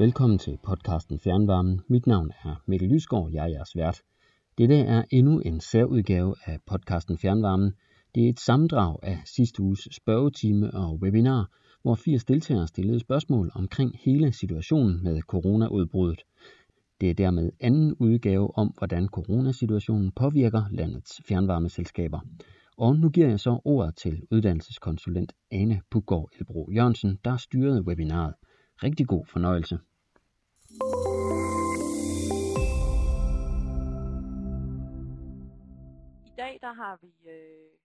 [0.00, 1.80] Velkommen til podcasten Fjernvarmen.
[1.88, 4.02] Mit navn er Mikkel Lysgaard, jeg er jeres vært.
[4.58, 7.72] Dette er endnu en særudgave af podcasten Fjernvarmen.
[8.14, 11.50] Det er et sammendrag af sidste uges spørgetime og webinar,
[11.82, 16.22] hvor 80 deltagere stillede spørgsmål omkring hele situationen med coronaudbruddet.
[17.00, 22.20] Det er dermed anden udgave om, hvordan coronasituationen påvirker landets fjernvarmeselskaber.
[22.76, 28.34] Og nu giver jeg så ordet til uddannelseskonsulent Ane Puggaard Elbro Jørgensen, der styrede webinaret.
[28.82, 29.78] Rigtig god fornøjelse.
[30.70, 30.72] I
[36.36, 37.78] dag der har vi øh,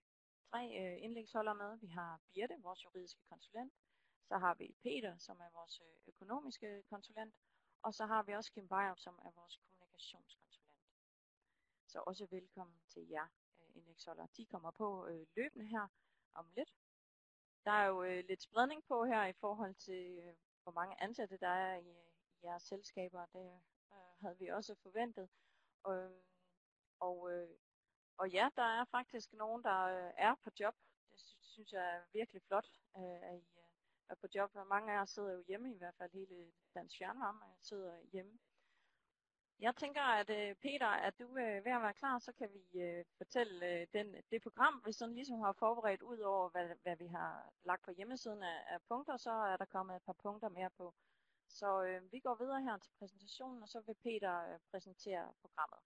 [0.50, 1.78] tre øh, indlægsholdere med.
[1.78, 3.72] Vi har Birte, vores juridiske konsulent.
[4.28, 7.34] Så har vi Peter, som er vores øh, økonomiske konsulent.
[7.82, 10.80] Og så har vi også Kim Beyer, som er vores kommunikationskonsulent.
[11.86, 13.26] Så også velkommen til jer
[13.60, 14.28] øh, indlægsholdere.
[14.36, 15.88] De kommer på øh, løbende her
[16.34, 16.72] om lidt.
[17.64, 21.36] Der er jo øh, lidt spredning på her i forhold til, øh, hvor mange ansatte
[21.36, 22.15] der er i øh,
[22.46, 23.26] jeres selskaber.
[23.34, 23.46] Det
[23.92, 25.28] øh, havde vi også forventet.
[25.88, 26.22] Øhm,
[27.00, 27.48] og, øh,
[28.18, 30.74] og ja, der er faktisk nogen, der øh, er på job.
[31.10, 31.20] Det
[31.54, 33.70] synes jeg er virkelig flot, øh, at I øh,
[34.08, 34.50] er på job.
[34.66, 38.38] Mange af jer sidder jo hjemme, i hvert fald hele Dansk Fjernvarme sidder hjemme.
[39.60, 42.48] Jeg tænker, at øh, Peter, at du øh, er ved at være klar, så kan
[42.52, 46.68] vi øh, fortælle øh, den, det program, vi sådan ligesom har forberedt ud over, hvad,
[46.82, 50.16] hvad vi har lagt på hjemmesiden af, af punkter, så er der kommet et par
[50.22, 50.94] punkter mere på.
[51.60, 55.78] Så øh, vi går videre her til præsentationen, og så vil Peter øh, præsentere programmet.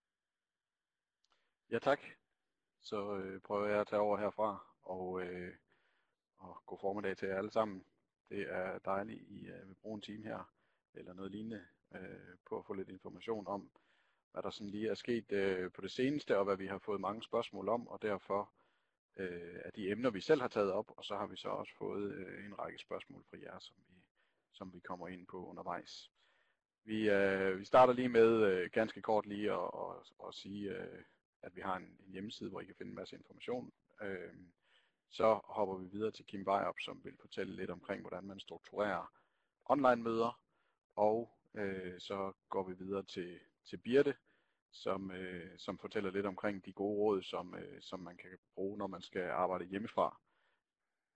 [1.71, 2.01] Ja tak.
[2.81, 5.57] Så øh, prøver jeg at tage over herfra, og, øh,
[6.39, 7.85] og god formiddag til jer alle sammen.
[8.29, 10.53] Det er dejligt, I øh, vil bruge en time her,
[10.95, 13.71] eller noget lignende, øh, på at få lidt information om,
[14.33, 17.01] hvad der sådan lige er sket øh, på det seneste, og hvad vi har fået
[17.01, 18.53] mange spørgsmål om, og derfor
[19.17, 21.75] øh, er de emner, vi selv har taget op, og så har vi så også
[21.77, 24.00] fået øh, en række spørgsmål fra jer, som vi,
[24.61, 26.11] som vi kommer ind på undervejs.
[26.85, 31.03] Vi, øh, vi starter lige med øh, ganske kort lige at, at, at sige, øh,
[31.43, 33.73] at vi har en, en hjemmeside, hvor I kan finde en masse information.
[34.03, 34.35] Øh,
[35.11, 39.13] så hopper vi videre til Kim Vejrup, som vil fortælle lidt omkring, hvordan man strukturerer
[39.65, 40.41] online-møder,
[40.97, 44.15] og øh, så går vi videre til, til Birte,
[44.73, 48.79] som, øh, som fortæller lidt omkring de gode råd, som, øh, som man kan bruge,
[48.79, 50.21] når man skal arbejde hjemmefra.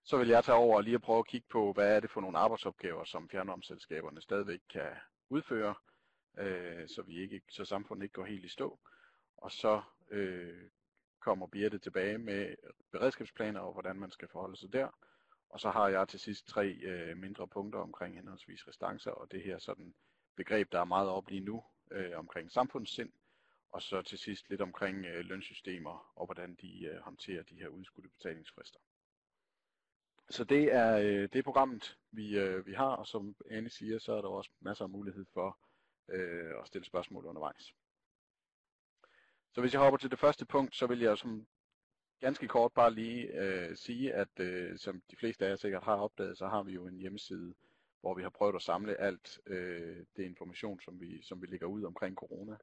[0.07, 2.11] Så vil jeg tage over og lige at prøve at kigge på, hvad er det
[2.11, 4.91] for nogle arbejdsopgaver, som fjernvarmeselskaberne stadigvæk kan
[5.29, 5.75] udføre,
[6.39, 8.79] øh, så, vi ikke, så samfundet ikke går helt i stå.
[9.37, 10.71] Og så øh,
[11.21, 12.55] kommer Birte tilbage med
[12.93, 14.89] beredskabsplaner og hvordan man skal forholde sig der.
[15.49, 19.43] Og så har jeg til sidst tre øh, mindre punkter omkring henholdsvis restancer og det
[19.43, 19.95] her sådan
[20.37, 23.13] begreb, der er meget op lige nu øh, omkring samfundssind.
[23.73, 27.69] Og så til sidst lidt omkring øh, lønsystemer og hvordan de øh, håndterer de her
[27.69, 28.81] udskudte betalingsfrister.
[30.31, 33.99] Så det er, øh, det er programmet, vi, øh, vi har, og som Anne siger,
[33.99, 35.59] så er der også masser af mulighed for
[36.09, 37.75] øh, at stille spørgsmål undervejs.
[39.55, 41.47] Så hvis jeg hopper til det første punkt, så vil jeg som
[42.21, 45.97] ganske kort bare lige øh, sige, at øh, som de fleste af jer sikkert har
[45.97, 47.55] opdaget, så har vi jo en hjemmeside,
[48.01, 51.67] hvor vi har prøvet at samle alt øh, det information, som vi, som vi lægger
[51.67, 52.57] ud omkring corona.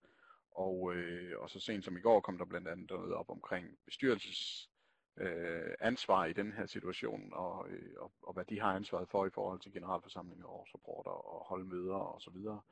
[0.52, 3.78] Og, øh, og så sent som i går kom der blandt andet noget op omkring
[3.86, 4.71] bestyrelses
[5.18, 9.26] øh, ansvar i den her situation, og, øh, og, og hvad de har ansvaret for
[9.26, 12.36] i forhold til generalforsamlinger, årsrapporter og holde møder osv.
[12.48, 12.64] Og,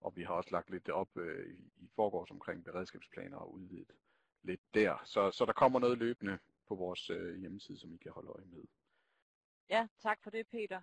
[0.00, 3.92] og vi har også lagt lidt op øh, i, i forgårs omkring beredskabsplaner og udvidet
[4.42, 5.02] lidt der.
[5.04, 6.38] Så, så der kommer noget løbende
[6.68, 8.64] på vores øh, hjemmeside, som I kan holde øje med.
[9.70, 10.80] Ja, tak for det, Peter.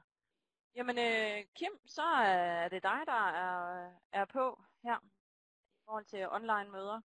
[0.76, 4.97] Jamen, øh, Kim, så er det dig, der er, er på her
[5.76, 7.02] i forhold til online møder.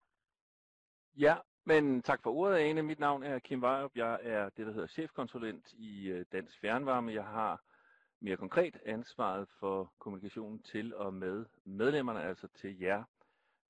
[1.18, 1.38] Ja,
[1.70, 2.84] men tak for ordet, Ane.
[2.84, 3.92] Mit navn er Kim Vejrup.
[3.96, 7.14] Jeg er det, der hedder chefkonsulent i øh, Dansk Fjernvarme.
[7.14, 7.62] Jeg har
[8.20, 13.04] mere konkret ansvaret for kommunikationen til og med medlemmerne, altså til jer.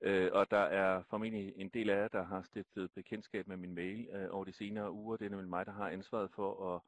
[0.02, 3.76] Øh, og der er formentlig en del af jer, der har stiftet bekendtskab med min
[3.76, 5.18] mail øh, over de senere uger.
[5.18, 6.82] Det er nemlig mig, der har ansvaret for at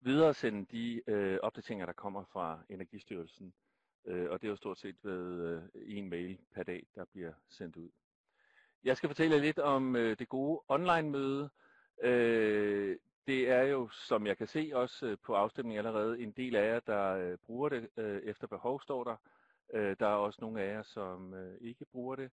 [0.00, 3.54] videresende de øh, opdateringer, der kommer fra Energistyrelsen.
[4.06, 5.62] Øh, og det er jo stort set ved øh,
[5.96, 7.90] en mail per dag, der bliver sendt ud.
[8.86, 11.50] Jeg skal fortælle lidt om øh, det gode online-møde.
[12.02, 12.96] Øh,
[13.26, 16.72] det er jo, som jeg kan se også øh, på afstemningen allerede, en del af
[16.72, 19.16] jer, der øh, bruger det øh, efter behov, står der.
[19.74, 22.30] Øh, der er også nogle af jer, som øh, ikke bruger det.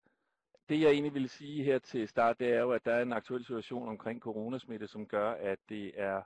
[0.69, 3.13] Det jeg egentlig vil sige her til start, det er jo, at der er en
[3.13, 6.21] aktuel situation omkring coronasmitte, som gør, at det er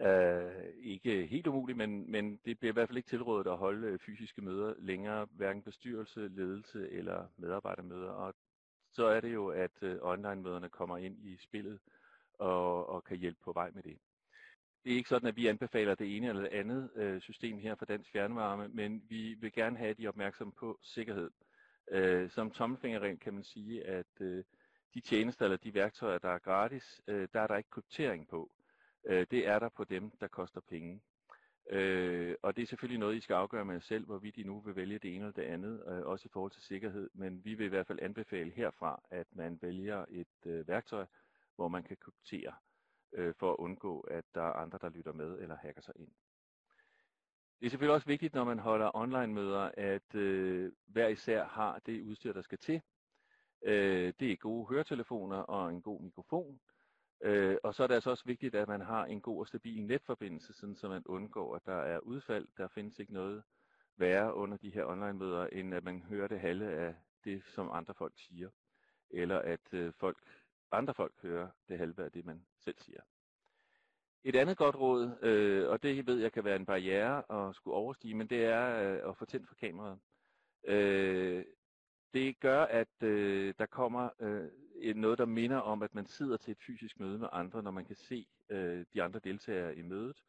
[0.00, 3.86] øh, ikke helt umuligt, men, men det bliver i hvert fald ikke tilrådet at holde
[3.86, 8.10] øh, fysiske møder længere, hverken bestyrelse, ledelse eller medarbejdermøder.
[8.10, 8.34] Og
[8.92, 11.80] så er det jo, at øh, online-møderne kommer ind i spillet
[12.38, 13.98] og, og kan hjælpe på vej med det.
[14.84, 17.74] det er ikke sådan, at vi anbefaler det ene eller det andet øh, system her
[17.74, 21.30] for Dansk Fjernvarme, men vi vil gerne have, at de er opmærksomme på sikkerhed.
[21.90, 24.44] Øh, som tommelfingerregel kan man sige, at øh,
[24.94, 28.50] de tjenester eller de værktøjer, der er gratis, øh, der er der ikke kryptering på.
[29.06, 31.00] Øh, det er der på dem, der koster penge.
[31.72, 34.60] Øh, og det er selvfølgelig noget, I skal afgøre med jer selv, hvorvidt I nu
[34.60, 37.10] vil vælge det ene eller det andet, øh, også i forhold til sikkerhed.
[37.14, 41.06] Men vi vil i hvert fald anbefale herfra, at man vælger et øh, værktøj,
[41.56, 42.52] hvor man kan kryptere,
[43.12, 46.10] øh, for at undgå, at der er andre, der lytter med eller hacker sig ind.
[47.60, 52.02] Det er selvfølgelig også vigtigt, når man holder online-møder, at øh, hver især har det
[52.02, 52.82] udstyr, der skal til.
[53.62, 56.60] Øh, det er gode høretelefoner og en god mikrofon.
[57.22, 59.86] Øh, og så er det altså også vigtigt, at man har en god og stabil
[59.86, 62.48] netforbindelse, sådan så man undgår, at der er udfald.
[62.56, 63.42] Der findes ikke noget
[63.96, 67.94] værre under de her online-møder, end at man hører det halve af det, som andre
[67.94, 68.50] folk siger.
[69.10, 70.18] Eller at øh, folk,
[70.72, 73.00] andre folk hører det halve af det, man selv siger.
[74.24, 77.74] Et andet godt råd, øh, og det ved jeg kan være en barriere at skulle
[77.74, 79.98] overstige, men det er øh, at få tændt for kameraet.
[80.64, 81.44] Øh,
[82.14, 84.48] det gør, at øh, der kommer øh,
[84.94, 87.84] noget, der minder om, at man sidder til et fysisk møde med andre, når man
[87.84, 90.22] kan se øh, de andre deltagere i mødet.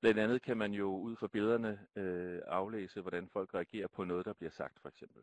[0.00, 4.26] Blandt andet kan man jo ud fra billederne øh, aflæse, hvordan folk reagerer på noget,
[4.26, 5.22] der bliver sagt, for eksempel.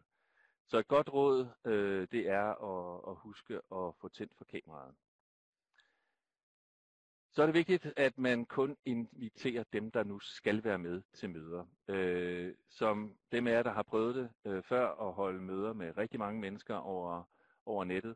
[0.68, 4.96] Så et godt råd, øh, det er at, at huske at få tændt for kameraet.
[7.32, 11.30] Så er det vigtigt, at man kun inviterer dem, der nu skal være med til
[11.30, 11.66] møder.
[11.88, 15.98] Øh, som dem af jer, der har prøvet det øh, før at holde møder med
[15.98, 17.24] rigtig mange mennesker over,
[17.66, 18.16] over nettet,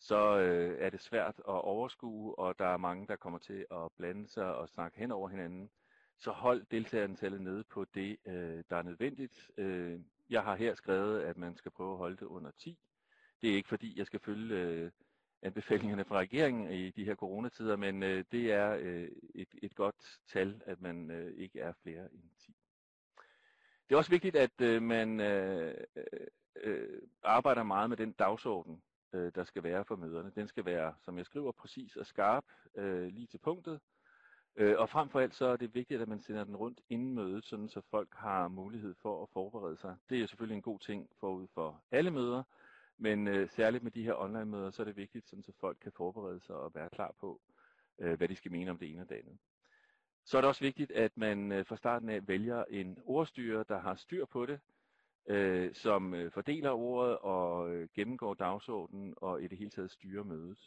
[0.00, 3.92] så øh, er det svært at overskue, og der er mange, der kommer til at
[3.96, 5.70] blande sig og snakke hen over hinanden.
[6.18, 9.50] Så hold deltagerantallet nede på det, øh, der er nødvendigt.
[9.56, 10.00] Øh,
[10.30, 12.78] jeg har her skrevet, at man skal prøve at holde det under 10.
[13.42, 14.90] Det er ikke fordi, jeg skal følge øh,
[15.42, 20.20] anbefalingerne fra regeringen i de her coronatider, men øh, det er øh, et, et godt
[20.26, 22.54] tal, at man øh, ikke er flere end 10.
[23.88, 26.04] Det er også vigtigt, at øh, man øh, øh,
[26.62, 30.32] øh arbejder meget med den dagsorden, øh, der skal være for møderne.
[30.34, 33.80] Den skal være, som jeg skriver, præcis og skarp, øh, lige til punktet.
[34.56, 37.14] Øh, og frem for alt så er det vigtigt, at man sender den rundt inden
[37.14, 39.96] mødet, sådan så folk har mulighed for at forberede sig.
[40.10, 42.42] Det er selvfølgelig en god ting forud for alle møder,
[42.98, 45.92] men øh, særligt med de her online-møder, så er det vigtigt, sådan, så folk kan
[45.92, 47.40] forberede sig og være klar på,
[47.98, 49.38] øh, hvad de skal mene om det ene og det andet.
[50.24, 53.78] Så er det også vigtigt, at man øh, fra starten af vælger en ordstyrer, der
[53.78, 54.60] har styr på det,
[55.30, 60.24] øh, som øh, fordeler ordet og øh, gennemgår dagsordenen og i det hele taget styrer
[60.24, 60.58] mødet.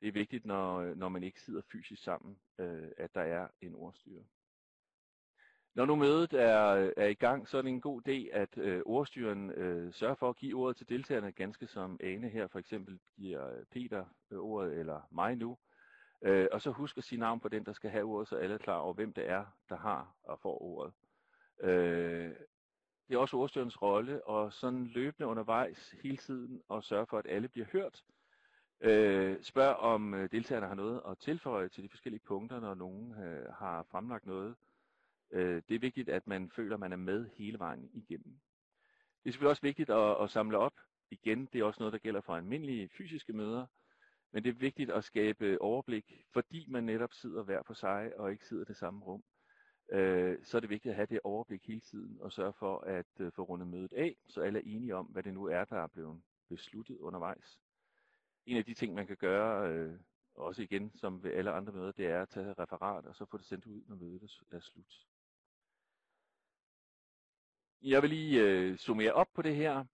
[0.00, 3.48] Det er vigtigt, når, øh, når man ikke sidder fysisk sammen, øh, at der er
[3.60, 4.22] en ordstyrer.
[5.74, 8.82] Når nu mødet er, er i gang, så er det en god idé, at øh,
[8.86, 12.98] ordstyren øh, sørger for at give ordet til deltagerne, ganske som Ane her for eksempel
[13.16, 15.58] giver øh, Peter øh, ordet, eller mig nu.
[16.22, 18.54] Øh, og så husk at sige navn på den, der skal have ordet, så alle
[18.54, 20.92] er klar over, hvem det er, der har og får ordet.
[21.60, 22.32] Øh,
[23.08, 27.26] det er også ordstyrens rolle, og sådan løbende undervejs hele tiden, og sørge for, at
[27.28, 28.02] alle bliver hørt.
[28.80, 33.22] Øh, spørg om øh, deltagerne har noget at tilføje til de forskellige punkter, når nogen
[33.22, 34.54] øh, har fremlagt noget,
[35.32, 38.40] Øh, det er vigtigt, at man føler, at man er med hele vejen igennem.
[39.22, 40.74] Det er selvfølgelig også vigtigt at, at samle op.
[41.10, 43.66] Igen, det er også noget, der gælder for almindelige fysiske møder.
[44.32, 48.30] Men det er vigtigt at skabe overblik, fordi man netop sidder hver for sig og
[48.30, 49.22] ikke sidder i det samme rum.
[49.92, 53.20] Øh, så er det vigtigt at have det overblik hele tiden og sørge for at
[53.20, 55.76] øh, få rundet mødet af, så alle er enige om, hvad det nu er, der
[55.76, 57.58] er blevet besluttet undervejs.
[58.46, 59.94] En af de ting, man kan gøre, øh,
[60.34, 63.36] også igen som ved alle andre møder, det er at tage referat og så få
[63.36, 65.06] det sendt ud, når mødet er slut.
[67.82, 69.84] Jeg vil lige øh, summere op på det her.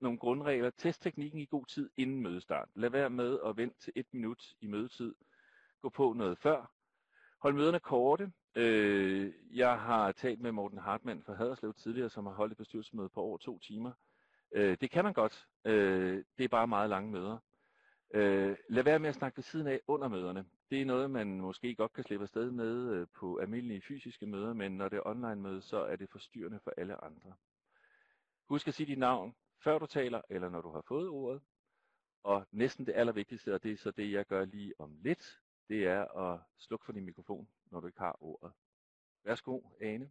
[0.00, 0.70] Nogle grundregler.
[0.70, 2.68] Test teknikken i god tid inden mødestart.
[2.74, 5.14] Lad være med at vente til et minut i mødetid.
[5.80, 6.79] Gå på noget før.
[7.42, 8.32] Hold møderne korte.
[8.54, 13.08] Øh, jeg har talt med Morten Hartmann fra Haderslev tidligere, som har holdt et bestyrelsesmøde
[13.08, 13.92] på over to timer.
[14.54, 15.46] Øh, det kan man godt.
[15.64, 17.38] Øh, det er bare meget lange møder.
[18.14, 20.44] Øh, lad være med at snakke ved siden af under møderne.
[20.70, 24.52] Det er noget, man måske godt kan slippe afsted med øh, på almindelige fysiske møder,
[24.52, 27.34] men når det er online møde, så er det forstyrrende for alle andre.
[28.48, 31.42] Husk at sige dit navn, før du taler, eller når du har fået ordet.
[32.22, 35.40] Og næsten det allervigtigste, og det er så det, jeg gør lige om lidt,
[35.70, 38.52] det er at slukke for din mikrofon, når du ikke har ordet.
[39.24, 40.10] Værsgo, Ane.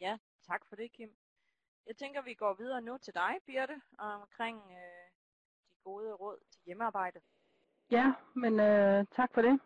[0.00, 1.10] Ja, tak for det, Kim.
[1.86, 5.04] Jeg tænker, vi går videre nu til dig, Birte, omkring øh,
[5.70, 7.20] de gode råd til hjemmearbejde.
[7.90, 9.60] Ja, men øh, tak for det.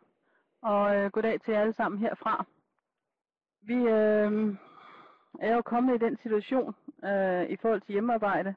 [0.62, 2.44] Og øh, goddag til jer alle sammen herfra.
[3.60, 4.56] Vi øh,
[5.40, 8.54] er jo kommet i den situation øh, i forhold til hjemmearbejde,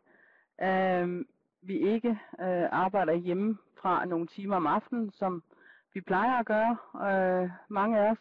[0.57, 1.25] at øh,
[1.61, 2.09] vi ikke
[2.39, 5.43] øh, arbejder hjemme fra nogle timer om aftenen, som
[5.93, 8.17] vi plejer at gøre, øh, mange af os,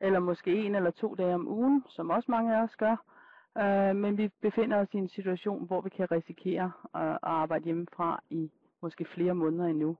[0.00, 2.96] eller måske en eller to dage om ugen, som også mange af os gør.
[3.58, 7.64] Øh, men vi befinder os i en situation, hvor vi kan risikere øh, at arbejde
[7.64, 8.52] hjemmefra i
[8.82, 9.96] måske flere måneder endnu.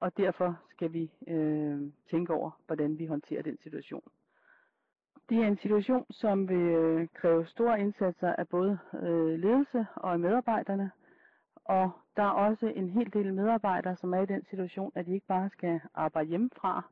[0.00, 1.80] Og derfor skal vi øh,
[2.10, 4.02] tænke over, hvordan vi håndterer den situation.
[5.28, 10.12] Det er en situation, som vil øh, kræve store indsatser af både øh, ledelse og
[10.12, 10.90] af medarbejderne.
[11.64, 15.14] Og der er også en hel del medarbejdere, som er i den situation, at de
[15.14, 16.82] ikke bare skal arbejde hjemmefra,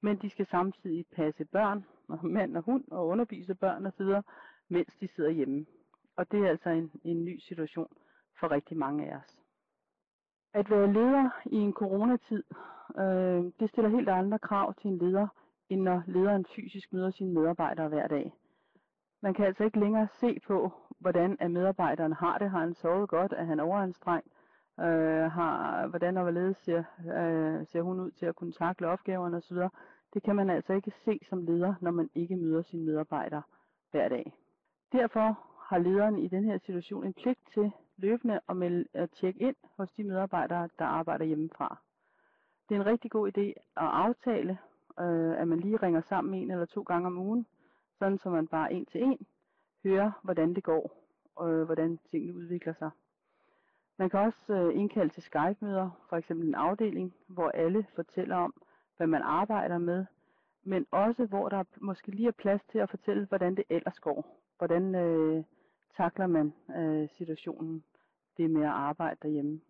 [0.00, 4.06] men de skal samtidig passe børn, og mand og hund, og undervise børn osv.,
[4.68, 5.66] mens de sidder hjemme.
[6.16, 7.88] Og det er altså en, en ny situation
[8.40, 9.38] for rigtig mange af os.
[10.54, 12.42] At være leder i en coronatid,
[12.98, 15.28] øh, det stiller helt andre krav til en leder,
[15.68, 18.32] end når lederen fysisk møder sine medarbejdere hver dag.
[19.22, 22.50] Man kan altså ikke længere se på, hvordan at medarbejderen har det.
[22.50, 23.32] Har han sovet godt?
[23.32, 24.31] Er han overanstrengt?
[24.82, 29.36] Øh, har, hvordan og hvorledes ser, øh, ser hun ud til at kunne takle opgaverne
[29.36, 29.56] osv.
[30.14, 33.42] Det kan man altså ikke se som leder, når man ikke møder sine medarbejdere
[33.90, 34.32] hver dag.
[34.92, 39.40] Derfor har lederen i den her situation en pligt til løbende at, melde, at tjekke
[39.40, 41.78] ind hos de medarbejdere, der arbejder hjemmefra.
[42.68, 43.46] Det er en rigtig god idé
[43.76, 44.58] at aftale,
[45.00, 47.46] øh, at man lige ringer sammen en eller to gange om ugen,
[47.98, 49.26] sådan så man bare en til en
[49.84, 50.92] hører, hvordan det går,
[51.36, 52.90] og øh, hvordan tingene udvikler sig.
[53.96, 58.54] Man kan også øh, indkalde til Skype-møder, for eksempel en afdeling, hvor alle fortæller om,
[58.96, 60.06] hvad man arbejder med,
[60.64, 64.38] men også hvor der måske lige er plads til at fortælle, hvordan det ellers går.
[64.58, 65.44] Hvordan øh,
[65.96, 67.84] takler man øh, situationen,
[68.36, 69.60] det med at arbejde derhjemme.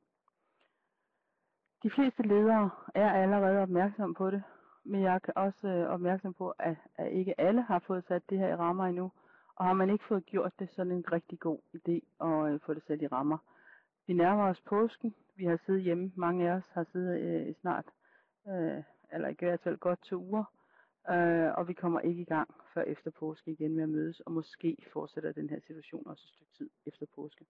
[1.82, 4.42] De fleste ledere er allerede opmærksom på det,
[4.84, 8.38] men jeg er også øh, opmærksom på, at, at ikke alle har fået sat det
[8.38, 9.12] her i rammer endnu.
[9.56, 12.52] Og har man ikke fået gjort det, så er det en rigtig god idé at
[12.52, 13.38] øh, få det sat i rammer.
[14.06, 15.14] Vi nærmer os påsken.
[15.36, 16.12] Vi har siddet hjemme.
[16.16, 17.84] Mange af os har siddet øh, snart,
[18.48, 18.82] øh,
[19.12, 20.44] eller i hvert fald godt to uger.
[21.10, 24.32] Øh, og vi kommer ikke i gang før efter påske igen med at mødes, og
[24.32, 27.44] måske fortsætter den her situation også et stykke tid efter påske.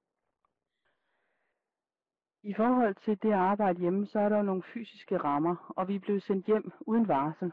[2.42, 5.94] I forhold til det arbejde hjemme, så er der jo nogle fysiske rammer, og vi
[5.94, 7.52] er blevet sendt hjem uden varsel.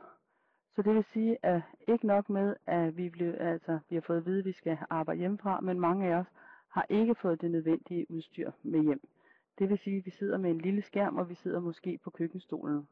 [0.75, 4.17] Så det vil sige, at ikke nok med, at vi, blev, altså, vi har fået
[4.17, 6.27] at vide, at vi skal arbejde hjemmefra, men mange af os
[6.69, 9.01] har ikke fået det nødvendige udstyr med hjem.
[9.59, 12.09] Det vil sige, at vi sidder med en lille skærm, og vi sidder måske på
[12.09, 12.87] køkkenstolen.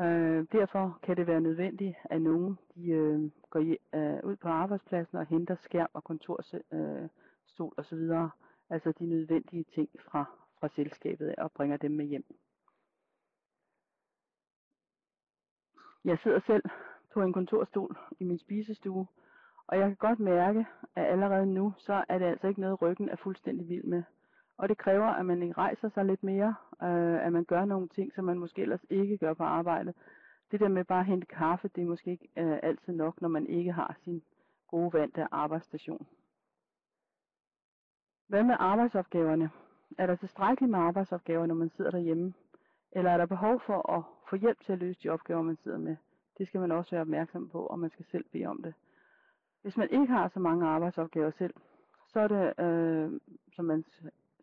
[0.00, 3.60] Øh, derfor kan det være nødvendigt, at nogen de, øh, går
[3.94, 7.08] øh, ud på arbejdspladsen og henter skærm og kontorstol øh,
[7.76, 8.30] osv.
[8.70, 10.24] Altså de nødvendige ting fra,
[10.60, 12.24] fra selskabet og bringer dem med hjem.
[16.04, 16.62] Jeg sidder selv
[17.12, 19.06] på en kontorstol i min spisestue,
[19.72, 23.08] og jeg kan godt mærke, at allerede nu, så er det altså ikke noget, ryggen
[23.08, 24.02] er fuldstændig vild med.
[24.56, 28.12] Og det kræver, at man rejser sig lidt mere, øh, at man gør nogle ting,
[28.12, 29.94] som man måske ellers ikke gør på arbejdet.
[30.50, 33.28] Det der med bare at hente kaffe, det er måske ikke øh, altid nok, når
[33.28, 34.22] man ikke har sin
[34.68, 36.06] gode vante arbejdsstation.
[38.28, 39.50] Hvad med arbejdsopgaverne?
[39.98, 42.34] Er der tilstrækkeligt med arbejdsopgaver, når man sidder derhjemme?
[42.92, 45.78] Eller er der behov for at få hjælp til at løse de opgaver, man sidder
[45.78, 45.96] med?
[46.38, 48.74] Det skal man også være opmærksom på, og man skal selv bede om det.
[49.62, 51.54] Hvis man ikke har så mange arbejdsopgaver selv,
[52.08, 53.20] så er det, øh,
[53.54, 53.84] som man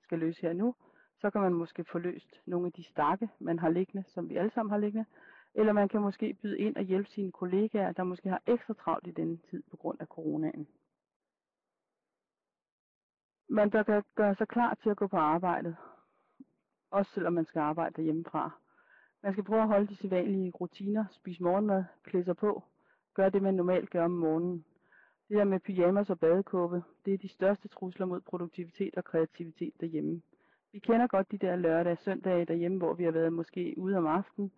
[0.04, 0.76] skal løse her nu,
[1.22, 4.36] så kan man måske få løst nogle af de stakke, man har liggende, som vi
[4.38, 5.06] alle sammen har liggende,
[5.54, 9.08] eller man kan måske byde ind og hjælpe sine kollegaer, der måske har ekstra travlt
[9.08, 10.68] i denne tid på grund af coronaen.
[13.50, 15.76] Man bør gøre sig klar til at gå på arbejdet,
[16.92, 18.52] også selvom man skal arbejde derhjemmefra.
[19.24, 22.64] Man skal prøve at holde de sædvanlige rutiner, spise morgenmad, klæde sig på,
[23.14, 24.66] gøre det man normalt gør om morgenen.
[25.30, 29.74] Det der med pyjamas og badekåbe, det er de største trusler mod produktivitet og kreativitet
[29.82, 30.22] derhjemme.
[30.72, 33.98] Vi kender godt de der lørdag og søndage derhjemme, hvor vi har været måske ude
[33.98, 34.52] om aftenen,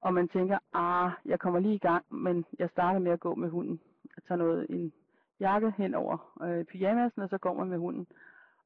[0.00, 3.34] og man tænker, ah, jeg kommer lige i gang, men jeg starter med at gå
[3.34, 3.80] med hunden.
[4.16, 4.92] Jeg tager noget, en
[5.40, 8.06] jakke hen over øh, pyjamasen, og så går man med hunden.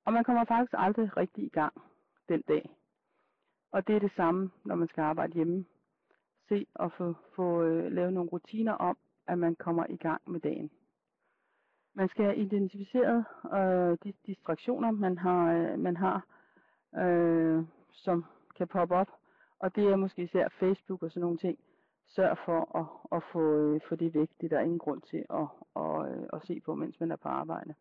[0.04, 1.74] Og man kommer faktisk aldrig rigtig i gang
[2.28, 2.70] den dag.
[3.72, 5.64] Og det er det samme, når man skal arbejde hjemme.
[6.48, 8.96] Se og få, få øh, lavet nogle rutiner om,
[9.26, 10.70] at man kommer i gang med dagen.
[11.94, 13.24] Man skal have identificeret
[13.54, 16.26] øh, de distraktioner, man har, øh, man har
[16.96, 18.24] øh, som
[18.56, 19.08] kan poppe op.
[19.58, 21.58] Og det er måske især Facebook og sådan nogle ting.
[22.06, 24.30] Sørg for at, at få, øh, få det væk.
[24.40, 25.46] Det er der ingen grund til at,
[25.76, 27.74] at, øh, at se på, mens man er på arbejde.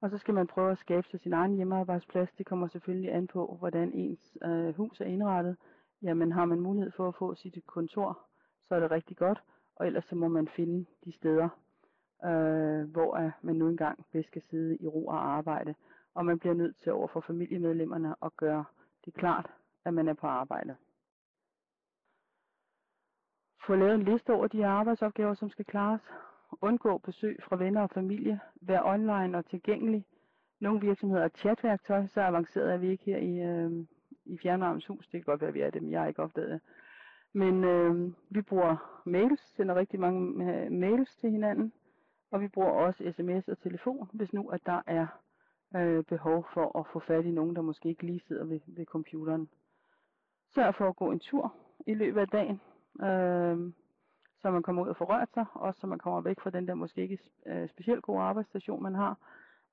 [0.00, 2.32] Og så skal man prøve at skabe sig sin egen hjemmearbejdsplads.
[2.38, 5.56] Det kommer selvfølgelig an på, hvordan ens øh, hus er indrettet.
[6.02, 8.18] Jamen har man mulighed for at få sit kontor,
[8.68, 9.42] så er det rigtig godt.
[9.76, 11.48] Og ellers så må man finde de steder,
[12.24, 15.74] øh, hvor man nu engang bedst skal sidde i ro og arbejde.
[16.14, 18.64] Og man bliver nødt til over for familiemedlemmerne at gøre
[19.04, 19.50] det klart,
[19.84, 20.76] at man er på arbejde.
[23.68, 26.00] få lavet en liste over de arbejdsopgaver, som skal klares,
[26.60, 30.04] undgå besøg fra venner og familie, Vær online og tilgængelig.
[30.60, 33.86] Nogle virksomheder har chatværktøj, så avanceret er vi ikke her i, øh,
[34.24, 35.06] i Fjernvarmens Hus.
[35.06, 36.60] Det kan godt være, at vi er det, men jeg har ikke opdaget det.
[37.32, 41.72] Men øh, vi bruger mails, sender rigtig mange øh, mails til hinanden,
[42.30, 45.06] og vi bruger også sms og telefon, hvis nu at der er
[45.76, 48.86] øh, behov for at få fat i nogen, der måske ikke lige sidder ved, ved
[48.86, 49.48] computeren.
[50.54, 51.54] Sørg for at gå en tur
[51.86, 52.60] i løbet af dagen,
[53.00, 53.72] øh,
[54.40, 56.68] så man kommer ud og får rørt sig, og så man kommer væk fra den
[56.68, 59.16] der måske ikke øh, specielt gode arbejdsstation, man har.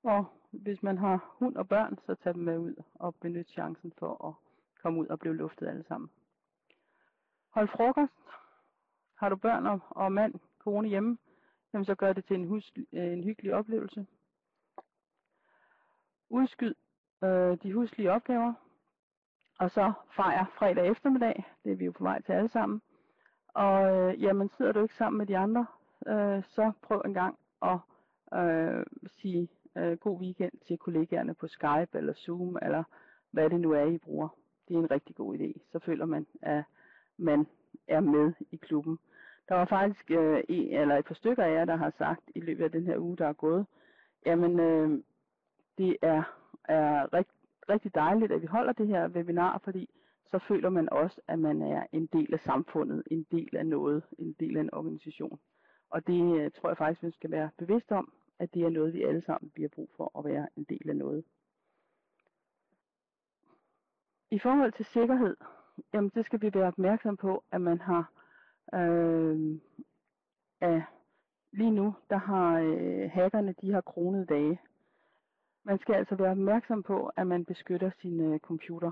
[0.04, 3.92] Og hvis man har hund og børn, så tag dem med ud og benyt chancen
[3.98, 4.34] for at
[4.82, 6.10] komme ud og blive luftet alle sammen.
[7.50, 8.12] Hold frokost.
[9.18, 11.18] Har du børn og, og mand, kone hjemme,
[11.76, 14.06] som så gør det til en, hus, øh, en hyggelig oplevelse.
[16.28, 16.74] Udskyd
[17.24, 18.54] øh, de huslige opgaver,
[19.58, 21.44] og så fejr fredag eftermiddag.
[21.64, 22.82] Det er vi jo på vej til alle sammen.
[23.48, 25.66] Og øh, jamen, sidder du ikke sammen med de andre,
[26.06, 27.78] øh, så prøv en gang at
[28.38, 32.84] øh, sige øh, god weekend til kollegaerne på Skype eller Zoom, eller
[33.30, 34.28] hvad det nu er, I bruger.
[34.68, 35.52] Det er en rigtig god idé.
[35.72, 36.64] Så føler man, at
[37.16, 37.46] man
[37.88, 38.98] er med i klubben.
[39.48, 42.40] Der var faktisk øh, en eller et par stykker af jer, der har sagt i
[42.40, 43.66] løbet af den her uge, der er gået,
[44.26, 45.02] jamen øh,
[45.78, 46.22] det er,
[46.64, 47.30] er rigt,
[47.68, 49.90] rigtig dejligt, at vi holder det her webinar, fordi
[50.26, 54.02] så føler man også, at man er en del af samfundet, en del af noget,
[54.18, 55.40] en del af en organisation.
[55.90, 58.94] Og det øh, tror jeg faktisk, vi skal være bevidst om, at det er noget,
[58.94, 61.24] vi alle sammen bliver brug for at være en del af noget.
[64.30, 65.36] I forhold til sikkerhed,
[65.92, 68.10] jamen det skal vi være opmærksom på, at man har
[68.74, 69.60] øh,
[70.60, 70.82] ja,
[71.52, 74.60] lige nu, der har øh, hackerne, de har kronet dage.
[75.64, 78.90] Man skal altså være opmærksom på, at man beskytter sin øh, computer.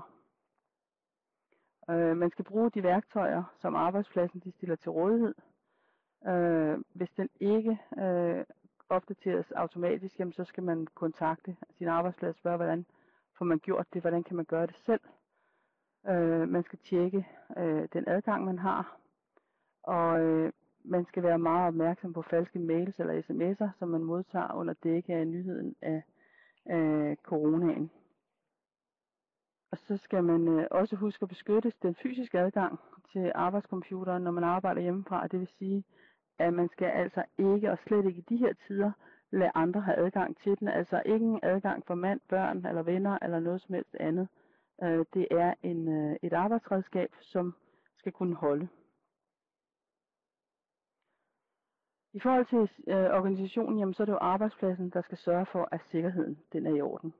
[1.89, 5.35] Øh, man skal bruge de værktøjer, som arbejdspladsen de stiller til rådighed.
[6.27, 8.45] Øh, hvis den ikke øh,
[8.89, 12.85] opdateres automatisk, jamen, så skal man kontakte sin arbejdsplads og spørge, hvordan
[13.37, 15.01] får man gjort det, hvordan kan man gøre det selv.
[16.07, 18.97] Øh, man skal tjekke øh, den adgang, man har,
[19.85, 20.51] og øh,
[20.83, 25.13] man skal være meget opmærksom på falske mails eller sms'er, som man modtager under dække
[25.13, 26.03] af nyheden af,
[26.65, 27.91] af coronaen.
[29.71, 32.79] Og så skal man øh, også huske at beskytte den fysiske adgang
[33.11, 35.27] til arbejdscomputeren, når man arbejder hjemmefra.
[35.27, 35.83] Det vil sige,
[36.39, 38.91] at man skal altså ikke, og slet ikke i de her tider,
[39.31, 40.67] lade andre have adgang til den.
[40.67, 44.27] Altså ingen adgang for mand, børn eller venner eller noget som helst andet.
[44.83, 47.55] Øh, det er en, øh, et arbejdsredskab, som
[47.97, 48.67] skal kunne holde.
[52.15, 55.69] I forhold til øh, organisationen, jamen, så er det jo arbejdspladsen, der skal sørge for,
[55.71, 57.13] at sikkerheden den er i orden.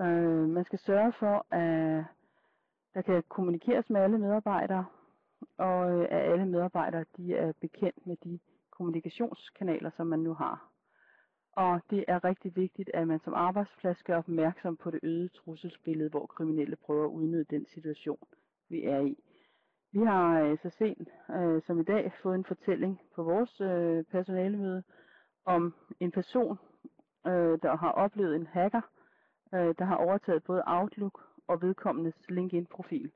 [0.00, 2.04] Øh, man skal sørge for, at
[2.94, 4.86] der kan kommunikeres med alle medarbejdere,
[5.58, 8.38] og øh, at alle medarbejdere de er bekendt med de
[8.70, 10.70] kommunikationskanaler, som man nu har.
[11.52, 16.10] Og det er rigtig vigtigt, at man som arbejdsplads gør opmærksom på det øgede trusselsbillede,
[16.10, 18.28] hvor kriminelle prøver at udnytte den situation,
[18.68, 19.16] vi er i.
[19.92, 24.04] Vi har øh, så sent øh, som i dag fået en fortælling på vores øh,
[24.04, 24.82] personalemøde
[25.44, 26.58] om en person,
[27.26, 28.80] øh, der har oplevet en hacker,
[29.54, 33.10] øh, der har overtaget både Outlook og vedkommendes LinkedIn-profil,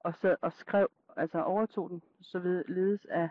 [0.00, 3.28] og, så, og skrev, altså overtog den, så ledes af,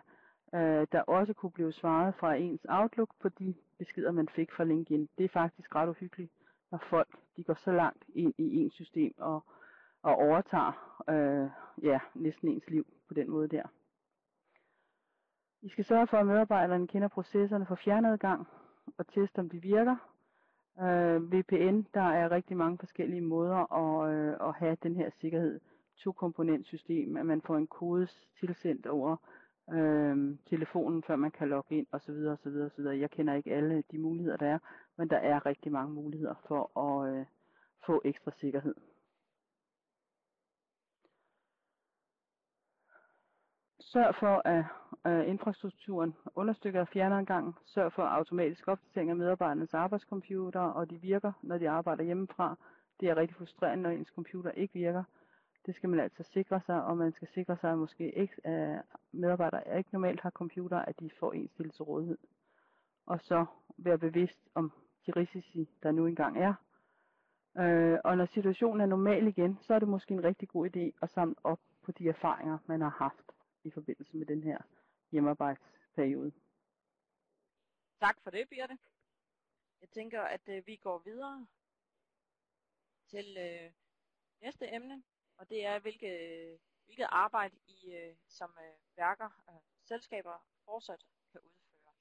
[0.55, 4.63] øh, der også kunne blive svaret fra ens Outlook på de beskeder, man fik fra
[4.63, 5.09] LinkedIn.
[5.17, 6.31] Det er faktisk ret uhyggeligt,
[6.71, 9.43] når folk de går så langt ind i ens system og,
[10.05, 11.49] og overtager øh,
[11.83, 13.63] ja, næsten ens liv på den måde der.
[15.61, 18.47] I skal sørge for, at medarbejderne kender processerne for fjernadgang
[18.97, 19.95] og teste, om de virker.
[20.81, 25.59] Øh, VPN, der er rigtig mange forskellige måder at, øh, at have den her sikkerhed.
[25.97, 28.07] To-komponentsystem, at man får en kode
[28.39, 29.17] tilsendt over
[29.73, 32.15] øh, telefonen, før man kan logge ind osv.
[32.15, 32.55] osv.
[32.65, 32.85] osv.
[32.85, 34.59] Jeg kender ikke alle de muligheder, der er,
[34.97, 37.25] men der er rigtig mange muligheder for at øh,
[37.85, 38.75] få ekstra sikkerhed.
[43.95, 44.65] Sørg for, at
[45.07, 47.55] øh, infrastrukturen understøtter fjernadgangen.
[47.65, 52.55] Sørg for automatisk opdatering af medarbejdernes arbejdscomputer, og de virker, når de arbejder hjemmefra.
[52.99, 55.03] Det er rigtig frustrerende, når ens computer ikke virker.
[55.65, 58.81] Det skal man altså sikre sig, og man skal sikre sig, at måske ikke, at
[59.11, 62.17] medarbejdere ikke normalt har computer, at de får en stillet til rådighed.
[63.05, 63.45] Og så
[63.77, 64.71] være bevidst om
[65.05, 66.53] de risici, der nu engang er.
[67.57, 70.99] Øh, og når situationen er normal igen, så er det måske en rigtig god idé
[71.01, 73.24] at samle op på de erfaringer, man har haft
[73.65, 74.57] i forbindelse med den her
[75.11, 76.31] hjemmearbejdsperiode.
[77.99, 78.77] Tak for det, Birte.
[79.81, 81.47] Jeg tænker, at øh, vi går videre
[83.07, 83.71] til øh,
[84.41, 85.03] næste emne,
[85.37, 86.09] og det er, hvilke,
[86.85, 91.93] hvilket arbejde I øh, som øh, værker, øh, selskaber fortsat kan udføre.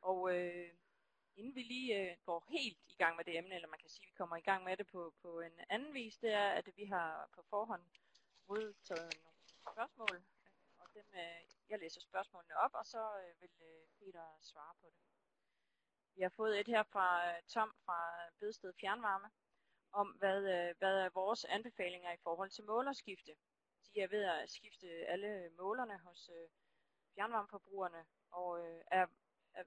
[0.00, 0.70] Og øh,
[1.36, 4.04] inden vi lige øh, går helt i gang med det emne, eller man kan sige,
[4.04, 6.68] at vi kommer i gang med det på, på en anden vis, det er, at
[6.76, 7.82] vi har på forhånd
[8.48, 10.22] modtaget nogle spørgsmål,
[10.94, 15.02] dem, øh, jeg læser spørgsmålene op, og så øh, vil øh, Peter svare på det.
[16.16, 17.98] Vi har fået et her fra øh, Tom fra
[18.40, 19.30] Bedsted Fjernvarme,
[19.92, 23.36] om hvad, øh, hvad er vores anbefalinger i forhold til målerskifte.
[23.94, 26.48] De er ved at skifte alle målerne hos øh,
[27.14, 29.06] fjernvarmeforbrugerne, og øh, er,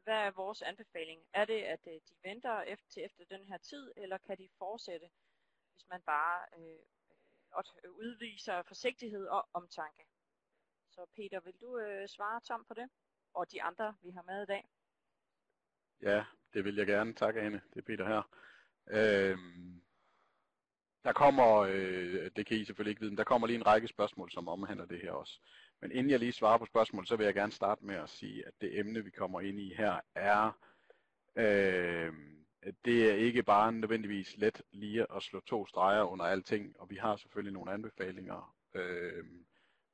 [0.04, 1.22] hvad er vores anbefaling?
[1.34, 4.50] Er det, at øh, de venter efter, til efter den her tid, eller kan de
[4.58, 5.10] fortsætte,
[5.72, 6.80] hvis man bare øh,
[7.84, 10.06] øh udviser forsigtighed og omtanke?
[10.96, 12.90] Så Peter, vil du øh, svare Tom på det?
[13.34, 14.70] Og de andre, vi har med i dag?
[16.02, 17.14] Ja, det vil jeg gerne.
[17.14, 17.62] Tak, Anne.
[17.74, 18.22] Det er Peter her.
[18.88, 19.82] Øhm,
[21.04, 23.88] der kommer, øh, det kan I selvfølgelig ikke vide, men der kommer lige en række
[23.88, 25.40] spørgsmål, som omhandler det her også.
[25.82, 28.48] Men inden jeg lige svarer på spørgsmålet, så vil jeg gerne starte med at sige,
[28.48, 30.52] at det emne, vi kommer ind i her, er,
[31.36, 32.14] øh,
[32.86, 36.96] det er ikke bare nødvendigvis let lige at slå to streger under alting, og vi
[36.96, 39.26] har selvfølgelig nogle anbefalinger, øh,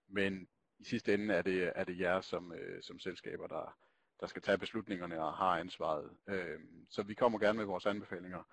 [0.07, 0.47] men
[0.81, 3.77] i sidste ende er det, er det jer som, øh, som selskaber, der,
[4.19, 6.09] der skal tage beslutningerne og har ansvaret.
[6.27, 8.43] Øh, så vi kommer gerne med vores anbefalinger,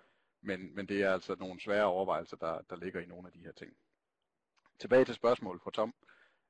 [0.41, 3.39] men, men det er altså nogle svære overvejelser, der, der ligger i nogle af de
[3.39, 3.77] her ting.
[4.79, 5.93] Tilbage til spørgsmålet fra Tom.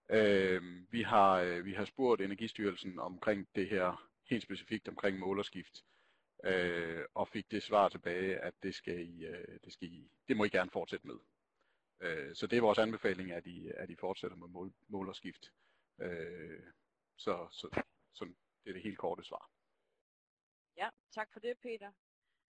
[0.09, 0.61] Øh,
[0.91, 5.83] vi, har, øh, vi har spurgt Energistyrelsen omkring det her, helt specifikt omkring målerskift,
[6.43, 10.37] øh, og fik det svar tilbage, at det, skal I, øh, det, skal I, det
[10.37, 11.15] må I gerne fortsætte med.
[12.01, 15.51] Øh, så det er vores anbefaling, at I, at I fortsætter med mål, målerskift.
[16.01, 16.63] Øh,
[17.17, 17.83] så, så,
[18.13, 18.25] så
[18.63, 19.49] det er det helt korte svar.
[20.77, 21.91] Ja, tak for det, Peter.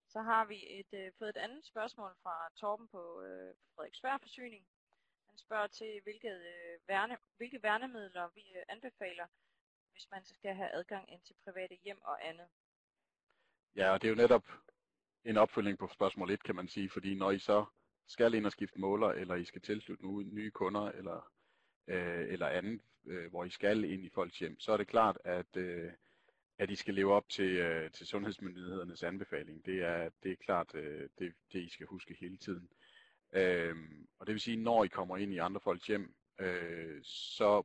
[0.08, 4.66] Så har vi et, øh, fået et andet spørgsmål fra Torben på øh, Frederiksberg Forsyning.
[5.28, 9.26] Han spørger til, hvilke, øh, værne, hvilke værnemidler vi øh, anbefaler,
[9.92, 12.48] hvis man skal have adgang ind til private hjem og andet.
[13.76, 14.46] Ja, og det er jo netop
[15.24, 17.66] en opfølging på spørgsmål 1, kan man sige, fordi når I så
[18.06, 21.32] skal ind og skifte måler, eller I skal tilslutte nye kunder, eller,
[21.88, 25.18] øh, eller andet, øh, hvor I skal ind i folks hjem, så er det klart,
[25.24, 25.92] at øh,
[26.58, 29.66] at I skal leve op til, øh, til sundhedsmyndighedernes anbefaling.
[29.66, 32.68] Det er, det er klart øh, det, det, I skal huske hele tiden.
[33.32, 33.76] Øh,
[34.18, 37.62] og det vil sige, når I kommer ind i andre folks hjem, øh, så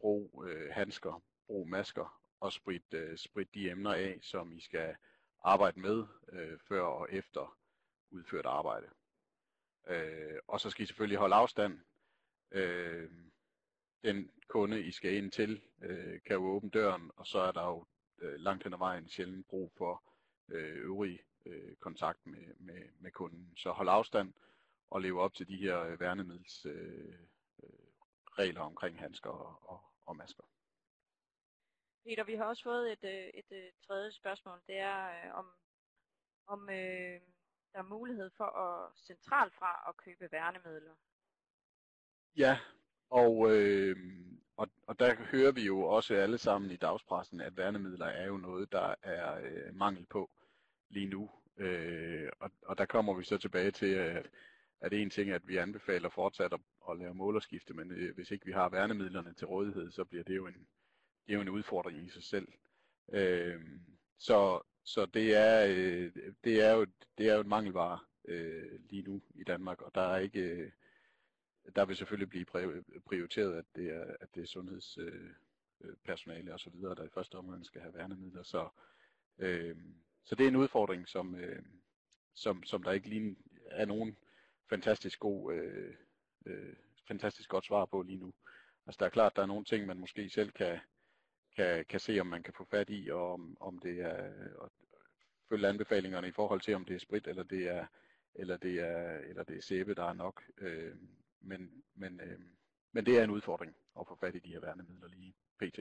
[0.00, 4.96] brug øh, handsker, brug masker og sprit, øh, sprit de emner af, som I skal
[5.44, 7.58] arbejde med øh, før og efter
[8.10, 8.86] udført arbejde.
[9.88, 11.80] Øh, og så skal I selvfølgelig holde afstand.
[12.50, 13.10] Øh,
[14.04, 17.66] den kunde, I skal ind til, øh, kan jo åbne døren, og så er der
[17.66, 17.86] jo
[18.18, 20.02] øh, langt hen ad vejen sjældent brug for
[20.48, 23.56] øh, øvrig øh, kontakt med, med, med kunden.
[23.56, 24.34] Så hold afstand
[24.90, 27.18] og leve op til de her øh, værnemiddels øh,
[27.62, 27.88] øh,
[28.38, 30.44] regler omkring handsker og, og, og masker.
[32.04, 34.60] Peter, vi har også fået et, øh, et, et tredje spørgsmål.
[34.66, 35.46] Det er øh, om,
[36.46, 37.20] om øh,
[37.72, 40.94] der er mulighed for at centralt fra at købe værnemidler.
[42.36, 42.58] Ja,
[43.10, 43.96] og øh,
[44.58, 48.36] og, og der hører vi jo også alle sammen i dagspressen, at værnemidler er jo
[48.36, 50.30] noget, der er øh, mangel på
[50.88, 51.30] lige nu.
[51.56, 54.30] Øh, og, og der kommer vi så tilbage til, at,
[54.80, 58.30] at en ting er, at vi anbefaler fortsat at, at lave målerskifte, men øh, hvis
[58.30, 60.66] ikke vi har værnemidlerne til rådighed, så bliver det jo en,
[61.26, 62.48] det er jo en udfordring i sig selv.
[63.12, 63.60] Øh,
[64.18, 66.12] så så det, er, øh,
[66.44, 66.86] det, er jo,
[67.18, 70.40] det er jo en mangelvare øh, lige nu i Danmark, og der er ikke...
[70.40, 70.70] Øh,
[71.76, 72.44] der vil selvfølgelig blive
[73.06, 77.14] prioriteret, at det er, at det er sundhedspersonale øh, øh og så videre, der i
[77.14, 78.42] første omgang skal have værnemidler.
[78.42, 78.68] Så,
[79.38, 79.76] øh,
[80.24, 81.62] så det er en udfordring, som, øh,
[82.34, 84.16] som, som der ikke lige er nogen
[84.68, 85.94] fantastisk god, øh,
[86.46, 86.76] øh,
[87.08, 88.32] fantastisk godt svar på lige nu.
[88.86, 90.78] Altså der er klart, der er nogle ting, man måske selv kan,
[91.56, 94.32] kan, kan se, om man kan få fat i, og om, om det er
[94.64, 94.70] at
[95.48, 97.86] følge anbefalingerne i forhold til, om det er sprit, eller det er,
[98.34, 100.42] eller det er, eller det er sæbe, der er nok.
[100.58, 100.94] Øh,
[101.40, 102.40] men, men, øh,
[102.92, 105.78] men det er en udfordring at få fat i de her værnemidler lige pt.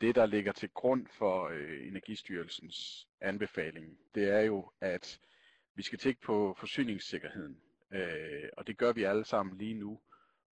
[0.00, 5.20] Det, der ligger til grund for øh, Energistyrelsens anbefaling, det er jo, at
[5.74, 7.60] vi skal tænke på forsyningssikkerheden.
[7.90, 10.00] Øh, og det gør vi alle sammen lige nu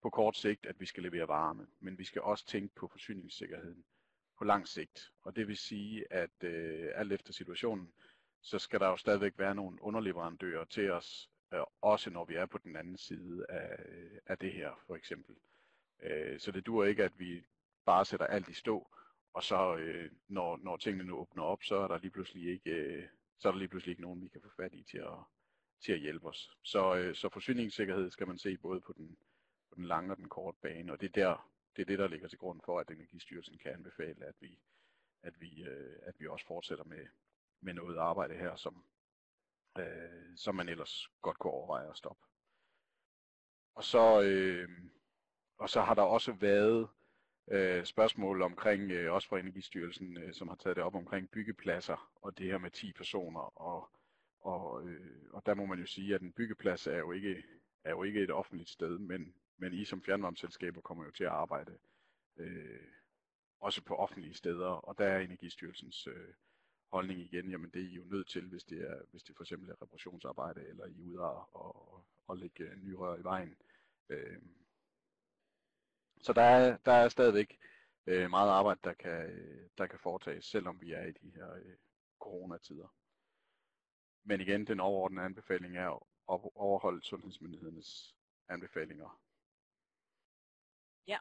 [0.02, 1.66] på kort sigt, at vi skal levere varme.
[1.80, 3.84] Men vi skal også tænke på forsyningssikkerheden
[4.38, 5.12] på lang sigt.
[5.22, 7.92] Og det vil sige, at øh, alt efter situationen,
[8.40, 12.46] så skal der jo stadigvæk være nogle underleverandører til os, øh, også når vi er
[12.46, 15.36] på den anden side af, øh, af det her, for eksempel.
[16.02, 17.44] Øh, så det dur ikke, at vi
[17.84, 18.88] bare sætter alt i stå,
[19.32, 22.70] og så øh, når, når tingene nu åbner op, så er der lige pludselig ikke,
[22.70, 25.18] øh, så er der lige pludselig ikke nogen, vi kan få fat i til at,
[25.84, 26.50] til at hjælpe os.
[26.62, 29.16] Så, øh, så forsyningssikkerhed skal man se både på den,
[29.68, 32.08] på den lange og den korte bane, og det er der, det er det, der
[32.08, 34.58] ligger til grund for, at Energistyrelsen kan anbefale, at vi,
[35.22, 37.06] at vi, øh, at vi også fortsætter med,
[37.60, 38.84] med noget arbejde her, som,
[39.78, 42.22] øh, som man ellers godt kunne overveje at stoppe.
[43.74, 44.68] Og så, øh,
[45.58, 46.88] og så har der også været
[47.50, 52.10] øh, spørgsmål omkring, øh, også fra Energistyrelsen, øh, som har taget det op omkring byggepladser
[52.22, 53.60] og det her med 10 personer.
[53.60, 53.90] Og,
[54.40, 57.42] og, øh, og der må man jo sige, at en byggeplads er jo ikke,
[57.84, 61.30] er jo ikke et offentligt sted, men, men I som fjernvarmeselskaber kommer jo til at
[61.30, 61.78] arbejde
[62.36, 62.80] øh,
[63.60, 66.34] også på offentlige steder, og der er Energistyrelsens øh,
[66.92, 69.44] holdning igen, jamen det er I jo nødt til, hvis det, er, hvis det for
[69.44, 73.24] eksempel er reparationsarbejde, eller I er ude og, og, og lægge øh, nye rør i
[73.24, 73.56] vejen.
[74.08, 74.42] Øh,
[76.20, 77.58] så der er, der er stadigvæk
[78.06, 79.30] øh, meget arbejde, der kan,
[79.78, 81.76] der kan foretages, selvom vi er i de her øh,
[82.18, 82.94] coronatider.
[84.24, 85.90] Men igen, den overordnede anbefaling er
[86.32, 88.16] at overholde sundhedsmyndighedernes
[88.48, 89.20] anbefalinger.
[91.06, 91.18] Ja,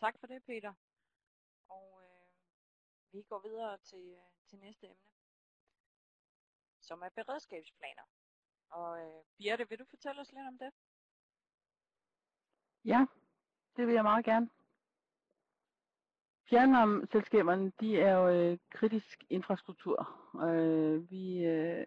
[0.00, 0.74] tak for det, Peter.
[1.68, 1.97] Og øh,
[3.12, 5.08] vi går videre til, øh, til næste emne,
[6.80, 8.02] som er beredskabsplaner.
[8.70, 10.72] Og øh, Birte, vil du fortælle os lidt om det?
[12.84, 13.06] Ja,
[13.76, 14.50] det vil jeg meget gerne.
[16.50, 20.08] Fjernvarmeselskaberne, de er jo øh, kritisk infrastruktur.
[20.44, 21.86] Øh, vi, øh,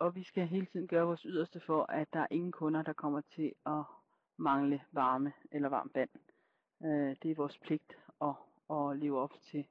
[0.00, 2.92] og vi skal hele tiden gøre vores yderste for, at der er ingen kunder, der
[2.92, 3.84] kommer til at
[4.36, 6.10] mangle varme eller varmt vand.
[6.84, 8.34] Øh, det er vores pligt at,
[8.70, 9.66] at leve op til,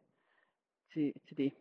[0.94, 1.54] til, til det.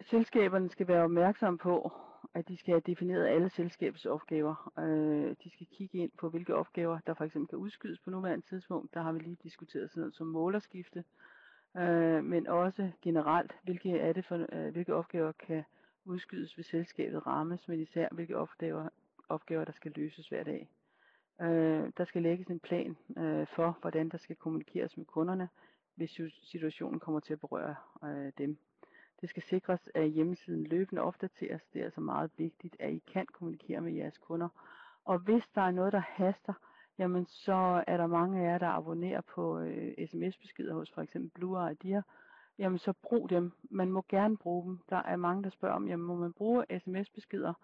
[0.00, 1.92] Selskaberne skal være opmærksomme på,
[2.34, 4.72] at de skal have defineret alle selskabets opgaver.
[4.78, 8.46] Øh, de skal kigge ind på, hvilke opgaver, der for eksempel kan udskydes på nuværende
[8.46, 8.94] tidspunkt.
[8.94, 11.04] Der har vi lige diskuteret sådan noget som målerskifte.
[11.76, 15.64] Øh, men også generelt, hvilke, er det for, øh, hvilke opgaver kan
[16.04, 18.88] udskydes, hvis selskabet rammes, men især hvilke opgaver,
[19.28, 20.68] opgaver der skal løses hver dag.
[21.40, 25.48] Øh, der skal lægges en plan øh, for, hvordan der skal kommunikeres med kunderne,
[25.94, 27.74] hvis situationen kommer til at berøre
[28.04, 28.58] øh, dem.
[29.20, 31.62] Det skal sikres, at hjemmesiden løbende opdateres.
[31.72, 34.48] Det er altså meget vigtigt, at I kan kommunikere med jeres kunder.
[35.04, 36.52] Og hvis der er noget, der haster,
[36.98, 41.30] jamen så er der mange af jer, der abonnerer på øh, sms-beskeder hos for eksempel
[41.30, 42.00] Blue Idea.
[42.58, 43.52] Jamen så brug dem.
[43.70, 44.78] Man må gerne bruge dem.
[44.90, 47.54] Der er mange, der spørger om, jamen må man bruge sms-beskeder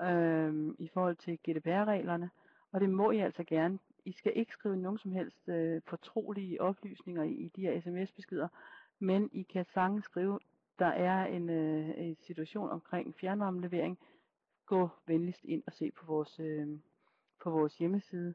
[0.00, 2.30] øh, i forhold til GDPR-reglerne?
[2.72, 3.78] Og det må I altså gerne.
[4.04, 8.48] I skal ikke skrive nogen som helst øh, fortrolige oplysninger i, i de her sms-beskeder,
[8.98, 10.38] men I kan sagtens skrive
[10.80, 13.98] der er en, øh, en situation omkring fjernvarmelevering,
[14.66, 16.68] gå venligst ind og se på vores, øh,
[17.42, 18.34] på vores hjemmeside,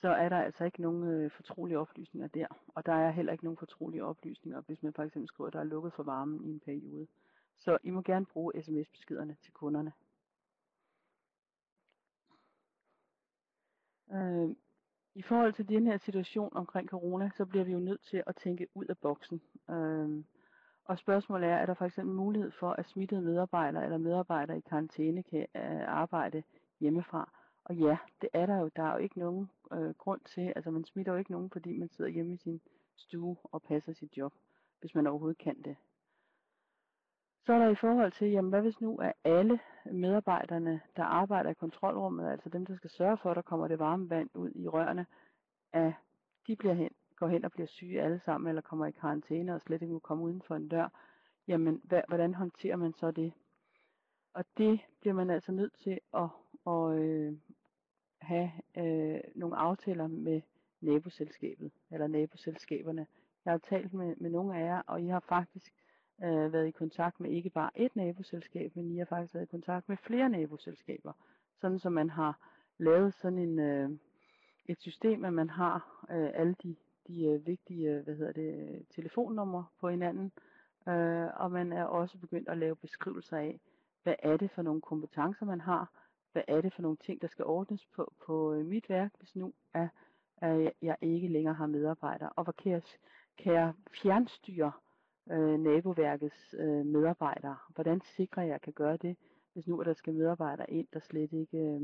[0.00, 2.46] så er der altså ikke nogen øh, fortrolige oplysninger der.
[2.68, 5.60] Og der er heller ikke nogen fortrolige oplysninger, hvis man for eksempel skriver, at der
[5.60, 7.06] er lukket for varmen i en periode.
[7.56, 9.92] Så I må gerne bruge sms-beskederne til kunderne.
[14.12, 14.56] Øh,
[15.14, 18.36] I forhold til den her situation omkring corona, så bliver vi jo nødt til at
[18.36, 19.40] tænke ud af boksen.
[19.70, 20.24] Øh,
[20.84, 24.68] og spørgsmålet er, er der for eksempel mulighed for, at smittede medarbejdere eller medarbejdere i
[24.68, 26.42] karantæne kan øh, arbejde
[26.80, 27.30] hjemmefra?
[27.64, 28.70] Og ja, det er der jo.
[28.76, 31.78] Der er jo ikke nogen øh, grund til, altså man smitter jo ikke nogen, fordi
[31.78, 32.60] man sidder hjemme i sin
[32.96, 34.32] stue og passer sit job,
[34.80, 35.76] hvis man overhovedet kan det.
[37.46, 41.50] Så er der i forhold til, jamen hvad hvis nu er alle medarbejderne, der arbejder
[41.50, 44.50] i kontrolrummet, altså dem, der skal sørge for, at der kommer det varme vand ud
[44.54, 45.06] i rørene,
[45.72, 45.92] at
[46.46, 49.60] de bliver hen, går hen og bliver syge alle sammen, eller kommer i karantæne og
[49.60, 50.88] slet ikke må komme uden for en dør,
[51.48, 53.32] jamen hvad, hvordan håndterer man så det?
[54.34, 56.28] Og det bliver man altså nødt til at,
[56.66, 57.36] at øh,
[58.20, 60.40] have øh, nogle aftaler med
[60.80, 63.06] naboselskabet, eller naboselskaberne.
[63.44, 65.72] Jeg har talt med, med nogle af jer, og I har faktisk
[66.24, 69.50] øh, været i kontakt med ikke bare et naboselskab, men I har faktisk været i
[69.50, 71.12] kontakt med flere naboselskaber.
[71.60, 72.38] Sådan som man har
[72.78, 73.90] lavet sådan en, øh,
[74.66, 76.76] et system, at man har øh, alle de
[77.06, 80.32] de øh, vigtige øh, hvad hedder det, telefonnumre på hinanden,
[80.88, 83.60] øh, og man er også begyndt at lave beskrivelser af,
[84.02, 85.90] hvad er det for nogle kompetencer, man har,
[86.32, 89.36] hvad er det for nogle ting, der skal ordnes på, på øh, mit værk, hvis
[89.36, 89.88] nu er,
[90.36, 92.82] at jeg ikke længere har medarbejdere, og hvor kan jeg,
[93.38, 94.72] kan jeg fjernstyre
[95.30, 97.56] øh, naboværkets øh, medarbejdere?
[97.74, 99.16] Hvordan sikrer jeg, at jeg kan gøre det,
[99.52, 101.80] hvis nu er der skal medarbejdere ind, der slet ikke øh,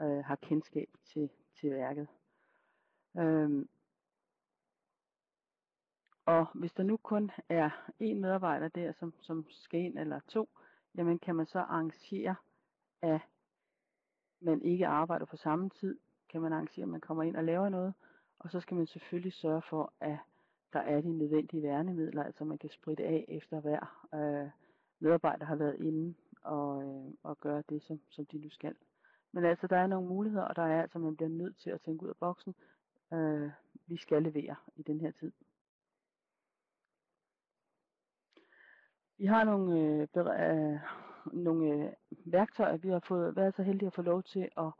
[0.00, 2.08] øh, har kendskab til, til værket?
[3.18, 3.66] Øh,
[6.26, 7.70] og hvis der nu kun er
[8.02, 10.48] én medarbejder der, som, som skal ind, eller to,
[10.94, 12.34] jamen kan man så arrangere,
[13.02, 13.20] at
[14.40, 17.68] man ikke arbejder på samme tid, kan man arrangere, at man kommer ind og laver
[17.68, 17.94] noget,
[18.38, 20.18] og så skal man selvfølgelig sørge for, at
[20.72, 24.50] der er de nødvendige værnemidler, altså man kan spritte af efter hver øh,
[25.00, 28.74] medarbejder har været inde og, øh, og gøre det, som, som de nu skal.
[29.32, 31.80] Men altså, der er nogle muligheder, og der er altså, man bliver nødt til at
[31.80, 32.54] tænke ud af boksen.
[33.12, 33.50] Øh,
[33.86, 35.32] vi skal levere i den her tid.
[39.18, 40.80] Vi har nogle, øh, øh,
[41.32, 41.92] nogle øh,
[42.24, 44.72] værktøjer, vi har fået, været så heldige at få lov til at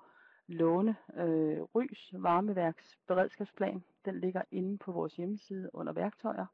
[0.53, 0.97] låne.
[1.17, 6.47] Øh, Rys varmeværks beredskabsplan, den ligger inde på vores hjemmeside under værktøjer.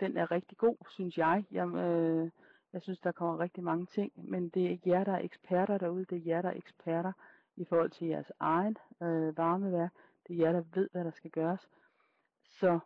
[0.00, 1.44] Den er rigtig god, synes jeg.
[1.50, 2.30] Jeg, øh,
[2.72, 6.04] jeg synes, der kommer rigtig mange ting, men det er jer, der er eksperter derude.
[6.04, 7.12] Det er jer, der er eksperter
[7.56, 9.92] i forhold til jeres egen øh, varmeværk.
[10.28, 11.68] Det er jer, der ved, hvad der skal gøres.
[12.44, 12.78] Så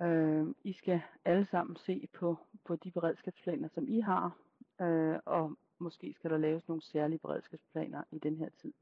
[0.00, 4.36] øh, I skal alle sammen se på, på de beredskabsplaner, som I har,
[4.80, 8.72] øh, og måske skal der laves nogle særlige beredskabsplaner i den her tid.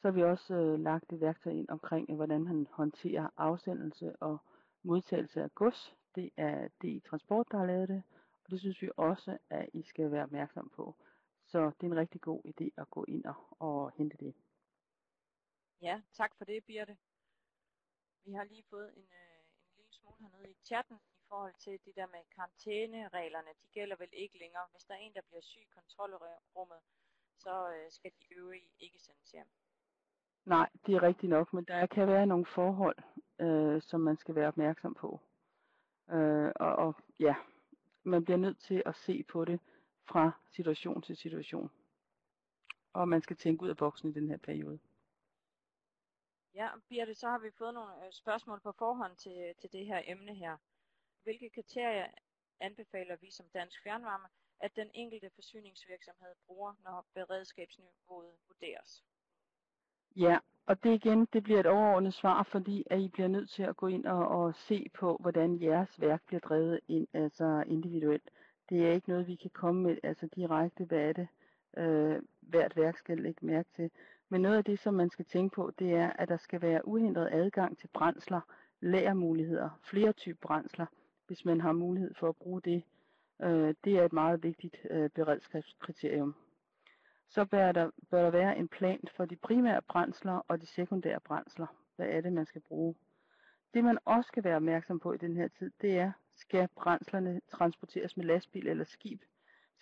[0.00, 4.16] Så har vi også øh, lagt et værktøj ind omkring, øh, hvordan man håndterer afsendelse
[4.16, 4.38] og
[4.82, 5.96] modtagelse af gods.
[6.14, 8.02] Det er i Transport, der har lavet det,
[8.44, 10.94] og det synes vi også, at I skal være opmærksom på.
[11.46, 14.34] Så det er en rigtig god idé at gå ind og, og hente det.
[15.82, 16.96] Ja, tak for det, Birte.
[18.24, 21.80] Vi har lige fået en, øh, en lille smule hernede i chatten i forhold til
[21.84, 23.50] det der med karantænereglerne.
[23.62, 24.66] De gælder vel ikke længere.
[24.72, 26.80] Hvis der er en, der bliver syg i kontrolrummet,
[27.36, 29.48] så øh, skal de øvrige ikke sendes hjem.
[30.48, 32.96] Nej, det er rigtigt nok, men der kan være nogle forhold,
[33.38, 35.20] øh, som man skal være opmærksom på.
[36.10, 37.34] Øh, og, og ja,
[38.02, 39.60] man bliver nødt til at se på det
[40.08, 41.70] fra situation til situation.
[42.92, 44.78] Og man skal tænke ud af boksen i den her periode.
[46.54, 50.02] Ja, Birte, så har vi fået nogle øh, spørgsmål på forhånd til, til det her
[50.04, 50.56] emne her.
[51.22, 52.06] Hvilke kriterier
[52.60, 54.28] anbefaler vi som dansk fjernvarme,
[54.60, 59.04] at den enkelte forsyningsvirksomhed bruger, når beredskabsniveauet vurderes?
[60.18, 63.62] Ja, og det igen, det bliver et overordnet svar, fordi at I bliver nødt til
[63.62, 68.30] at gå ind og, og se på, hvordan jeres værk bliver drevet ind, altså individuelt.
[68.68, 71.28] Det er ikke noget, vi kan komme med altså direkte, hvad er det,
[71.76, 73.90] øh, hvert værk skal lægge mærke til.
[74.28, 76.88] Men noget af det, som man skal tænke på, det er, at der skal være
[76.88, 78.40] uhindret adgang til brændsler,
[78.80, 80.86] lagermuligheder, flere typer brændsler,
[81.26, 82.82] hvis man har mulighed for at bruge det.
[83.42, 86.34] Øh, det er et meget vigtigt øh, beredskabskriterium
[87.28, 91.20] så bør der, bør der være en plan for de primære brændsler og de sekundære
[91.20, 91.66] brændsler.
[91.96, 92.94] Hvad er det, man skal bruge?
[93.74, 97.40] Det man også skal være opmærksom på i den her tid, det er, skal brændslerne
[97.48, 99.22] transporteres med lastbil eller skib,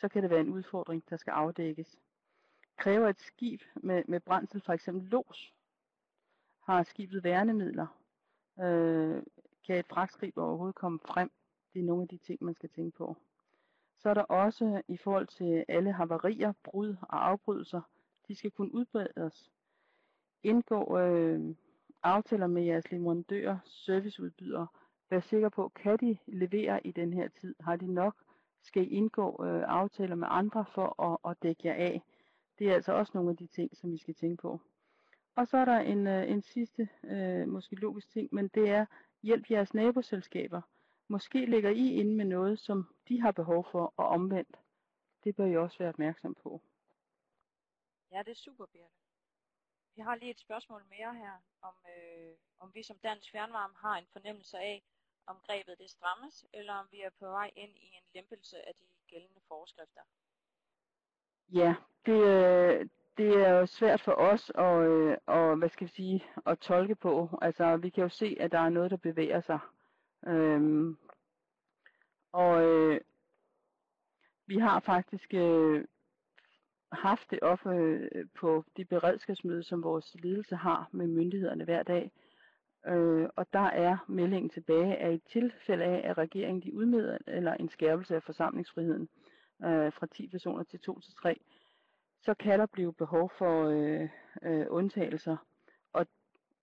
[0.01, 1.99] så kan det være en udfordring, der skal afdækkes.
[2.77, 5.55] Kræver et skib med, med brændsel for eksempel los?
[6.63, 7.87] Har skibet værnemidler?
[8.61, 9.23] Øh,
[9.67, 11.31] kan et fragtskib overhovedet komme frem?
[11.73, 13.17] Det er nogle af de ting, man skal tænke på.
[14.07, 17.81] Så er der også i forhold til alle havarier, brud og afbrydelser,
[18.29, 19.51] de skal kunne udbredes.
[20.43, 21.55] Indgå øh,
[22.03, 24.67] aftaler med jeres leverandører, serviceudbydere.
[25.11, 27.55] Vær sikker på, kan de levere i den her tid?
[27.61, 28.15] Har de nok?
[28.63, 32.03] Skal I indgå øh, aftaler med andre for at, at dække jer af?
[32.59, 34.61] Det er altså også nogle af de ting, som vi skal tænke på.
[35.37, 38.87] Og så er der en, øh, en sidste, øh, måske logisk ting, men det er,
[39.23, 40.61] hjælp jeres naboselskaber.
[41.09, 44.57] Måske ligger I inde med noget, som de har behov for, og omvendt.
[45.25, 46.61] Det bør I også være opmærksom på.
[48.13, 48.95] Ja, det er super, Birte.
[49.97, 53.97] Vi har lige et spørgsmål mere her, om, øh, om vi som dansk fjernvarme har
[53.99, 54.83] en fornemmelse af,
[55.27, 58.75] om grebet det strammes, eller om vi er på vej ind i en lempelse af
[58.75, 60.03] de gældende forskrifter.
[61.53, 61.75] Ja,
[62.07, 66.25] det, øh, det er jo svært for os at, øh, og, hvad skal vi sige,
[66.47, 67.39] at tolke på.
[67.43, 69.59] Altså, vi kan jo se, at der er noget, der bevæger sig.
[70.27, 70.97] Øhm,
[72.33, 73.01] og øh,
[74.47, 75.85] vi har faktisk øh,
[76.93, 82.11] haft det op øh, på de beredskabsmøder, som vores ledelse har med myndighederne hver dag.
[82.87, 87.55] Øh, og der er meldingen tilbage, at i tilfælde af, at regeringen de udmeder eller
[87.55, 89.09] en skærpelse af forsamlingsfriheden
[89.65, 91.41] øh, fra 10 personer til 2 til 3,
[92.23, 94.09] så kan der blive behov for øh,
[94.43, 95.37] øh, undtagelser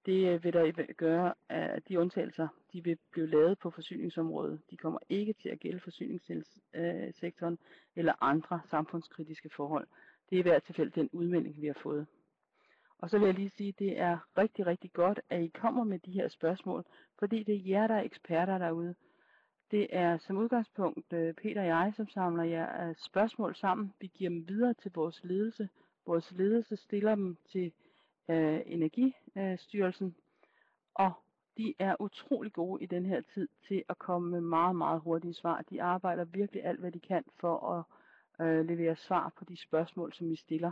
[0.05, 4.61] det øh, vil der gøre, at de undtagelser, de vil blive lavet på forsyningsområdet.
[4.69, 7.57] De kommer ikke til at gælde forsyningssektoren øh,
[7.95, 9.87] eller andre samfundskritiske forhold.
[10.29, 12.07] Det er i hvert tilfælde den udmelding, vi har fået.
[12.97, 15.83] Og så vil jeg lige sige, at det er rigtig, rigtig godt, at I kommer
[15.83, 16.85] med de her spørgsmål,
[17.19, 18.95] fordi det er jer, der er eksperter derude.
[19.71, 23.93] Det er som udgangspunkt øh, Peter og jeg, som samler jer spørgsmål sammen.
[23.99, 25.69] Vi giver dem videre til vores ledelse.
[26.05, 27.71] Vores ledelse stiller dem til
[28.29, 30.15] øh, Energistyrelsen,
[30.93, 31.11] og
[31.57, 35.33] de er utrolig gode i den her tid til at komme med meget, meget hurtige
[35.33, 35.61] svar.
[35.69, 37.83] De arbejder virkelig alt, hvad de kan for at
[38.45, 40.71] øh, levere svar på de spørgsmål, som vi stiller.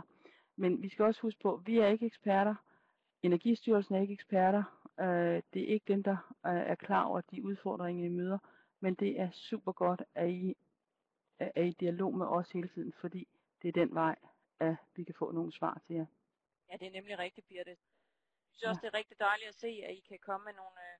[0.56, 2.54] Men vi skal også huske på, at vi er ikke eksperter.
[3.22, 4.62] Energistyrelsen er ikke eksperter.
[5.00, 8.38] Øh, det er ikke dem, der øh, er klar over de udfordringer, I møder.
[8.80, 10.56] Men det er super godt, at I
[11.38, 13.28] er i dialog med os hele tiden, fordi
[13.62, 14.16] det er den vej,
[14.60, 16.06] at vi kan få nogle svar til jer.
[16.72, 17.70] Ja, det er nemlig rigtigt, Birte.
[17.70, 20.78] Jeg synes også, det er rigtig dejligt at se, at I kan komme med nogle
[20.88, 20.98] øh,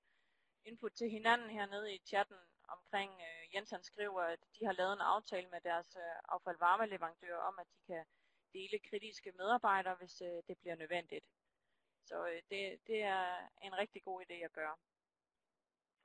[0.69, 2.37] input til hinanden hernede i chatten
[2.77, 7.37] omkring, øh, Jens han skriver, at de har lavet en aftale med deres øh, affaldvarmeleverandør
[7.49, 8.05] om, at de kan
[8.53, 11.27] dele kritiske medarbejdere, hvis øh, det bliver nødvendigt.
[12.09, 13.25] Så øh, det, det er
[13.63, 14.77] en rigtig god idé at gøre.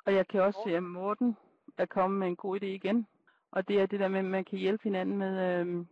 [0.06, 1.38] Og jeg kan også se, at Morten
[1.78, 3.08] er kommet med en god idé igen.
[3.52, 5.86] Og det er det der med, at man kan hjælpe hinanden med, øh,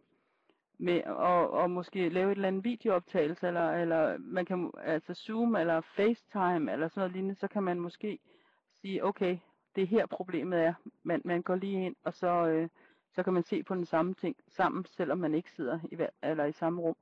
[0.77, 5.55] med og, og måske lave et eller andet videooptagelse, eller, eller man kan altså Zoom
[5.55, 8.19] eller FaceTime eller sådan noget lignende, så kan man måske
[8.81, 9.37] sige, okay,
[9.75, 10.73] det er her problemet er.
[11.03, 12.69] Man, man går lige ind, og så, øh,
[13.15, 16.45] så kan man se på den samme ting sammen, selvom man ikke sidder i, eller
[16.45, 16.95] i samme rum.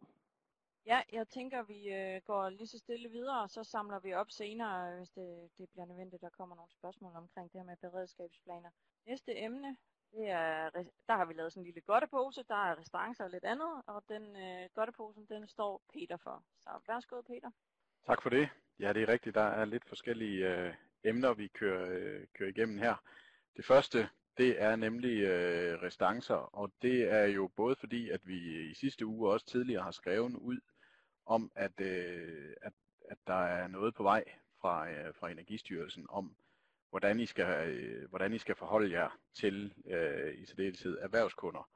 [0.85, 4.31] Ja, jeg tænker, vi øh, går lige så stille videre, og så samler vi op
[4.31, 8.69] senere, hvis det, det bliver nødvendigt, der kommer nogle spørgsmål omkring det her med beredskabsplaner.
[9.07, 9.77] Næste emne,
[10.13, 10.69] det er,
[11.07, 14.03] der har vi lavet sådan en lille godtepose, der er restancer og lidt andet, og
[14.09, 16.43] den øh, godteposen, den står Peter for.
[16.59, 17.51] Så værsgo, Peter.
[18.05, 18.49] Tak for det.
[18.79, 19.35] Ja, det er rigtigt.
[19.35, 22.95] Der er lidt forskellige øh, emner, vi kører, øh, kører igennem her.
[23.57, 28.69] Det første, det er nemlig øh, restancer, og det er jo både fordi, at vi
[28.69, 30.59] i sidste uge også tidligere har skrevet ud
[31.25, 32.73] om, at, øh, at,
[33.09, 34.23] at der er noget på vej
[34.61, 36.35] fra, øh, fra Energistyrelsen om,
[36.93, 41.69] hvordan I skal, øh, hvordan I skal forholde jer til øh, i særdeleshed erhvervskunder,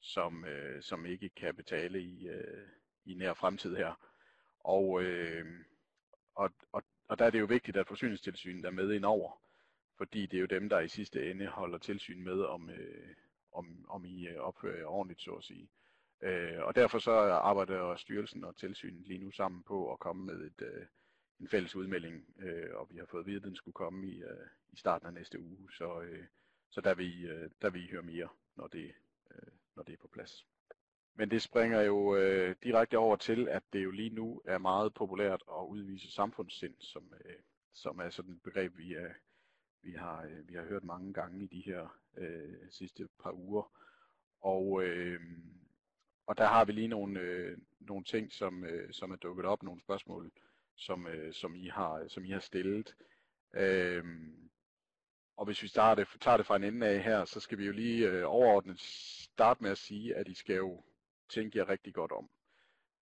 [0.00, 2.68] som, øh, som ikke kan betale i, øh,
[3.04, 4.08] i nær fremtid her.
[4.60, 5.46] Og, øh,
[6.34, 9.40] og, og, og der er det jo vigtigt, at forsyningstilsynet er med ind over,
[9.96, 13.14] fordi det er jo dem, der i sidste ende holder tilsyn med, om, øh,
[13.52, 15.70] om, om I øh, opfører jer ordentligt, så at sige.
[16.22, 20.40] Øh, og derfor så arbejder styrelsen og tilsynet lige nu sammen på at komme med
[20.46, 20.86] et, øh,
[21.44, 24.22] en fælles udmelding, øh, og vi har fået at vide, at den skulle komme i,
[24.22, 25.72] øh, i starten af næste uge.
[25.72, 26.24] Så, øh,
[26.70, 28.94] så der, vil, øh, der vil I høre mere, når det,
[29.30, 30.46] øh, når det er på plads.
[31.14, 34.94] Men det springer jo øh, direkte over til, at det jo lige nu er meget
[34.94, 37.36] populært at udvise samfundssind, som, øh,
[37.72, 39.10] som er sådan et begreb, vi, er,
[39.82, 43.70] vi, har, øh, vi har hørt mange gange i de her øh, sidste par uger.
[44.40, 45.20] Og, øh,
[46.26, 49.62] og der har vi lige nogle, øh, nogle ting, som, øh, som er dukket op,
[49.62, 50.32] nogle spørgsmål,
[50.76, 52.94] som, øh, som, I, har, som I har stillet.
[53.54, 54.04] Øh,
[55.36, 57.72] og hvis vi starter, tager det fra en ende af her, så skal vi jo
[57.72, 60.82] lige øh, overordnet starte med at sige, at I skal jo
[61.28, 62.30] tænke jer rigtig godt om.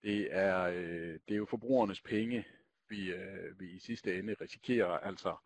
[0.03, 2.47] Det er, øh, det er jo forbrugernes penge,
[2.89, 4.89] vi, øh, vi i sidste ende risikerer.
[4.89, 5.37] Altså,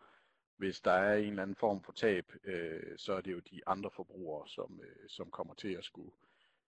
[0.57, 3.61] hvis der er en eller anden form for tab, øh, så er det jo de
[3.67, 6.11] andre forbrugere, som, øh, som kommer til at skulle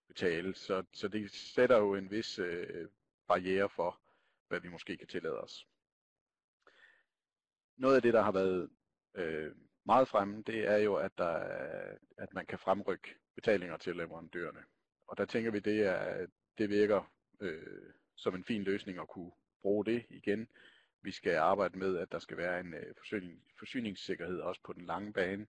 [0.08, 0.56] betale.
[0.56, 2.88] Så, så det sætter jo en vis øh,
[3.28, 4.00] barriere for,
[4.50, 5.68] hvad vi måske kan tillade os.
[7.78, 8.70] Noget af det, der har været
[9.16, 11.34] øh, meget fremme, det er jo, at, der,
[12.18, 14.64] at man kan fremrykke betalinger til leverandørerne.
[15.08, 16.28] Og der tænker vi, det er,
[16.58, 19.32] det virker øh, som en fin løsning at kunne
[19.62, 20.48] bruge det igen.
[21.02, 24.86] Vi skal arbejde med, at der skal være en øh, forsyning, forsyningssikkerhed også på den
[24.86, 25.48] lange bane.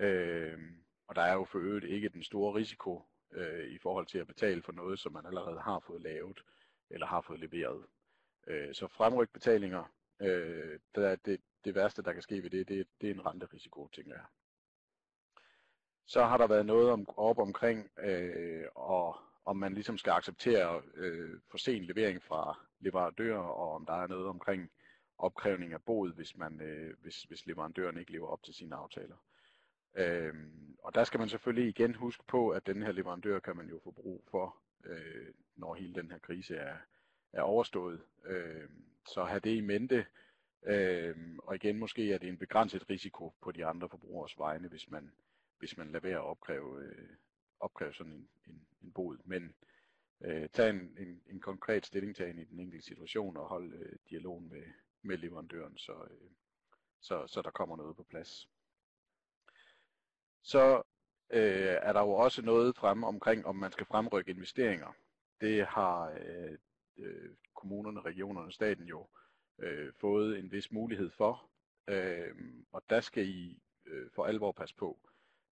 [0.00, 0.58] Øh,
[1.06, 4.26] og der er jo for øvrigt ikke den store risiko øh, i forhold til at
[4.26, 6.40] betale for noget, som man allerede har fået lavet
[6.90, 7.86] eller har fået leveret.
[8.46, 12.68] Øh, så fremryk betalinger, øh, det, er det, det værste, der kan ske ved det,
[12.68, 14.24] det, det er en renterisiko, tænker jeg.
[16.06, 20.82] Så har der været noget om, op omkring, øh, og om man ligesom skal acceptere
[20.94, 24.70] øh, for sen levering fra leverandører, og om der er noget omkring
[25.18, 29.16] opkrævning af bod, hvis, man, øh, hvis, hvis leverandøren ikke lever op til sine aftaler.
[29.96, 33.68] Øhm, og der skal man selvfølgelig igen huske på, at den her leverandør kan man
[33.68, 36.76] jo få brug for, øh, når hele den her krise er,
[37.32, 38.00] er overstået.
[38.24, 38.68] Øh,
[39.06, 40.06] så have det i mente,
[40.66, 44.90] øh, og igen måske er det en begrænset risiko på de andre forbrugers vegne, hvis
[44.90, 45.12] man,
[45.58, 47.08] hvis man lader være at opkræve, øh,
[47.60, 49.18] opkræve sådan en, en, en bod.
[49.24, 49.54] Men
[50.20, 54.48] øh, tag en, en, en konkret stillingtagen i den enkelte situation og hold øh, dialogen
[54.48, 54.62] med,
[55.02, 56.30] med leverandøren, så, øh,
[57.00, 58.48] så, så der kommer noget på plads.
[60.42, 60.82] Så
[61.30, 64.92] øh, er der jo også noget fremme omkring, om man skal fremrykke investeringer.
[65.40, 66.58] Det har øh,
[66.98, 69.06] øh, kommunerne, regionerne og staten jo
[69.58, 71.50] øh, fået en vis mulighed for,
[71.88, 72.34] øh,
[72.72, 74.98] og der skal I øh, for alvor passe på.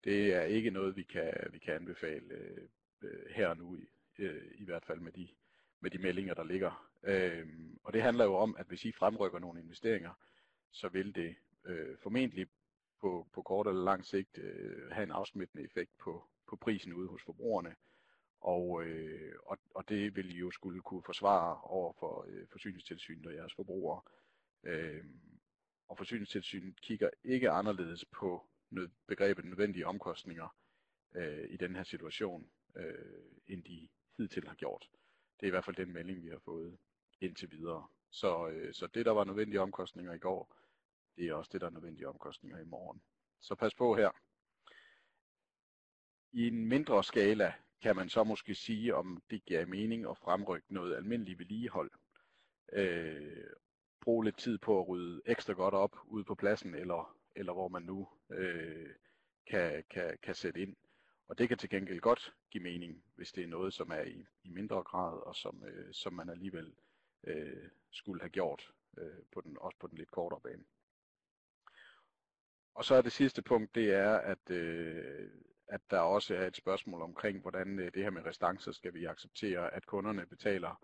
[0.03, 2.67] Det er ikke noget, vi kan, vi kan anbefale øh,
[3.01, 3.87] øh, her og nu, i,
[4.19, 5.27] øh, i hvert fald med de,
[5.79, 6.89] med de meldinger, der ligger.
[7.03, 7.47] Øh,
[7.83, 10.13] og det handler jo om, at hvis I fremrykker nogle investeringer,
[10.71, 11.35] så vil det
[11.65, 12.47] øh, formentlig
[13.01, 17.07] på, på kort eller lang sigt øh, have en afsmittende effekt på, på prisen ude
[17.07, 17.75] hos forbrugerne.
[18.43, 23.25] Og, øh, og, og det vil I jo skulle kunne forsvare over for øh, forsyningstilsynet
[23.25, 24.01] og jeres forbrugere.
[24.63, 25.05] Øh,
[25.87, 30.55] og forsyningstilsynet kigger ikke anderledes på nød, begrebet nødvendige omkostninger
[31.15, 33.87] øh, i den her situation, øh, end de
[34.17, 34.89] hidtil har gjort.
[35.39, 36.77] Det er i hvert fald den melding, vi har fået
[37.21, 37.87] indtil videre.
[38.09, 40.55] Så, øh, så det, der var nødvendige omkostninger i går,
[41.15, 43.01] det er også det, der er nødvendige omkostninger i morgen.
[43.41, 44.09] Så pas på her.
[46.31, 47.53] I en mindre skala
[47.83, 51.91] kan man så måske sige, om det giver mening at fremrykke noget almindeligt vedligehold.
[52.73, 53.47] Øh,
[54.01, 57.67] bruge lidt tid på at rydde ekstra godt op ude på pladsen, eller, eller hvor
[57.67, 58.89] man nu øh,
[59.47, 60.75] kan, kan, kan sætte ind.
[61.27, 64.25] Og det kan til gengæld godt give mening, hvis det er noget, som er i,
[64.43, 66.73] i mindre grad, og som, øh, som man alligevel
[67.23, 70.63] øh, skulle have gjort, øh, på den, også på den lidt kortere bane.
[72.75, 75.29] Og så er det sidste punkt, det er, at, øh,
[75.73, 79.05] at der også er et spørgsmål omkring, hvordan øh, det her med restancer skal vi
[79.05, 80.81] acceptere, at kunderne betaler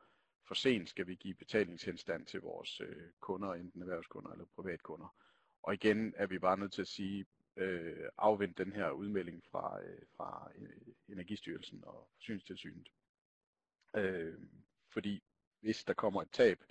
[0.48, 5.16] for sent, skal vi give betalingshenstand til vores øh, kunder, enten erhvervskunder eller privatkunder.
[5.64, 7.26] Og igen er vi bare nødt til at sige,
[7.56, 12.90] øh, afvent den her udmelding fra, øh, fra øh, Energistyrelsen og Forsyningstilsynet.
[13.96, 14.40] Øh,
[14.94, 15.24] fordi
[15.62, 16.64] hvis der kommer et tab,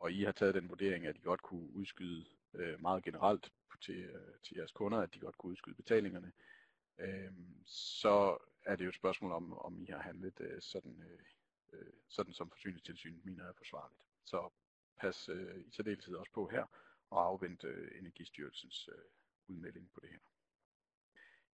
[0.00, 2.24] og I har taget den vurdering, at I godt kunne udskyde
[2.54, 6.32] øh, meget generelt til, øh, til jeres kunder, at de godt kunne udskyde betalingerne,
[6.98, 7.32] øh,
[7.66, 11.24] så er det jo et spørgsmål om, om I har handlet øh, sådan, øh,
[11.72, 14.00] øh, sådan som forsyningstilsynet mener er forsvarligt.
[14.24, 14.50] Så
[14.96, 16.66] pas øh, i særdeleshed også på her
[17.10, 19.04] og afvente øh, Energistyrelsens øh,
[19.48, 20.18] udmelding på det her.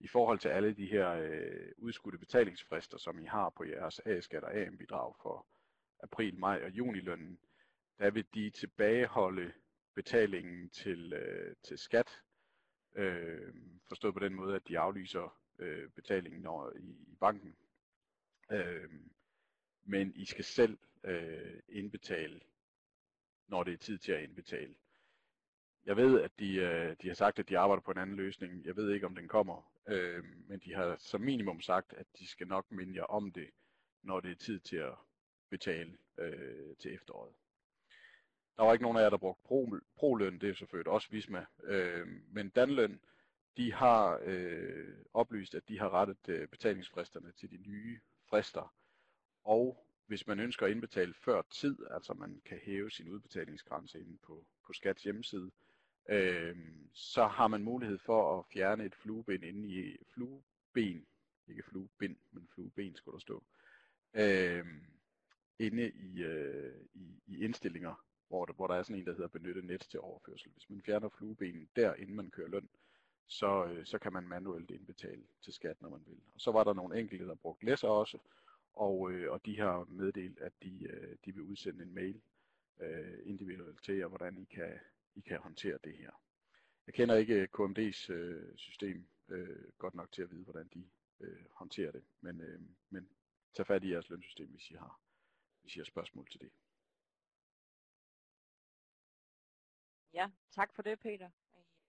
[0.00, 4.44] I forhold til alle de her øh, udskudte betalingsfrister, som I har på jeres A-skat
[4.44, 5.46] og AM-bidrag for
[6.02, 7.38] april, maj og junilønnen,
[7.98, 9.52] der vil de tilbageholde
[9.94, 12.22] betalingen til, øh, til skat,
[12.94, 13.54] øh,
[13.90, 17.56] forstået på den måde, at de aflyser øh, betalingen når, i, i banken.
[18.52, 18.90] Øh,
[19.84, 22.40] men I skal selv øh, indbetale,
[23.48, 24.74] når det er tid til at indbetale.
[25.84, 28.64] Jeg ved, at de, øh, de har sagt, at de arbejder på en anden løsning.
[28.64, 29.72] Jeg ved ikke, om den kommer.
[29.88, 33.50] Øh, men de har som minimum sagt, at de skal nok minde jer om det,
[34.02, 34.94] når det er tid til at
[35.50, 37.34] betale øh, til efteråret.
[38.56, 41.46] Der var ikke nogen af jer, der brugte pro, proløn, det er selvfølgelig også Visma.
[41.62, 43.00] Øh, men Danløn,
[43.56, 48.74] de har øh, oplyst, at de har rettet øh, betalingsfristerne til de nye frister.
[49.44, 54.18] Og hvis man ønsker at indbetale før tid, altså man kan hæve sin udbetalingsgrænse inde
[54.22, 55.50] på, på Skats hjemmeside,
[56.08, 56.56] øh,
[56.92, 61.06] så har man mulighed for at fjerne et flueben inde i flueben,
[61.48, 63.44] ikke fluebind, men flueben skulle der stå,
[64.14, 64.66] øh,
[65.58, 69.28] inde i, øh, i, i indstillinger, hvor der, hvor der er sådan en, der hedder
[69.28, 70.50] benytte net til overførsel.
[70.52, 72.68] Hvis man fjerner fluebenen der, inden man kører løn,
[73.30, 76.20] så, øh, så kan man manuelt indbetale til skat, når man vil.
[76.34, 78.18] Og så var der nogle enkelte, der brugte læsser også,
[78.72, 82.20] og, øh, og de har meddelt, at de, øh, de vil udsende en mail
[82.80, 84.78] øh, individuelt til jer, hvordan I kan,
[85.14, 86.10] I kan håndtere det her.
[86.86, 90.90] Jeg kender ikke øh, KMD's øh, system øh, godt nok til at vide, hvordan de
[91.20, 92.60] øh, håndterer det, men, øh,
[92.90, 93.08] men
[93.54, 95.00] tag fat i jeres lønsystem, hvis I har,
[95.62, 96.50] hvis I har spørgsmål til det.
[100.14, 101.30] Ja, tak for det, Peter.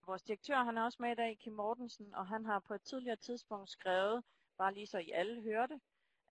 [0.06, 2.82] Vores direktør han er også med i dag, Kim Mortensen, og han har på et
[2.82, 4.24] tidligere tidspunkt skrevet,
[4.58, 5.80] bare lige så I alle hørte,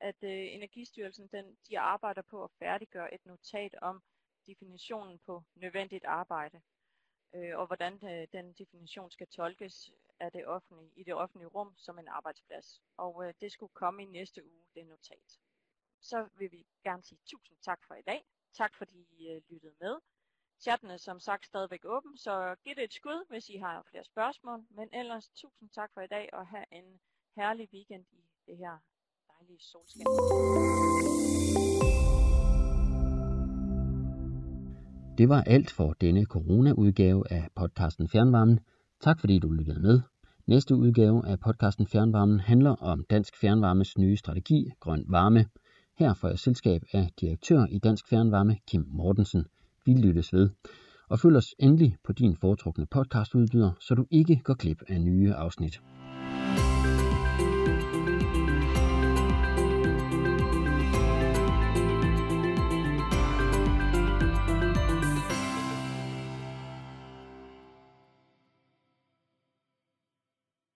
[0.01, 4.03] at øh, Energistyrelsen den, de arbejder på at færdiggøre et notat om
[4.47, 6.61] definitionen på nødvendigt arbejde,
[7.35, 9.91] øh, og hvordan øh, den definition skal tolkes
[10.21, 12.83] af det offentlige, i det offentlige rum som en arbejdsplads.
[12.97, 15.39] Og øh, det skulle komme i næste uge, det notat.
[16.01, 18.25] Så vil vi gerne sige tusind tak for i dag.
[18.53, 20.01] Tak fordi I øh, lyttede med.
[20.63, 24.05] Chatten er som sagt stadigvæk åben, så giv det et skud, hvis I har flere
[24.05, 24.61] spørgsmål.
[24.71, 26.85] Men ellers tusind tak for i dag, og have en
[27.37, 28.75] herlig weekend i det her
[29.31, 30.07] dejlige solskin.
[35.19, 38.61] Det var alt for denne corona-udgave af podcasten Fjernvarmen.
[39.01, 40.01] Tak fordi du lyttede med.
[40.47, 45.47] Næste udgave af podcasten Fjernvarmen handler om Dansk Fjernvarmes nye strategi, Grøn Varme.
[45.99, 49.47] Her får jeg selskab af direktør i Dansk Fjernvarme, Kim Mortensen.
[49.87, 50.51] Vi lyttes ved.
[51.09, 55.35] Og følg os endelig på din foretrukne podcastudbyder, så du ikke går glip af nye
[55.35, 55.81] afsnit.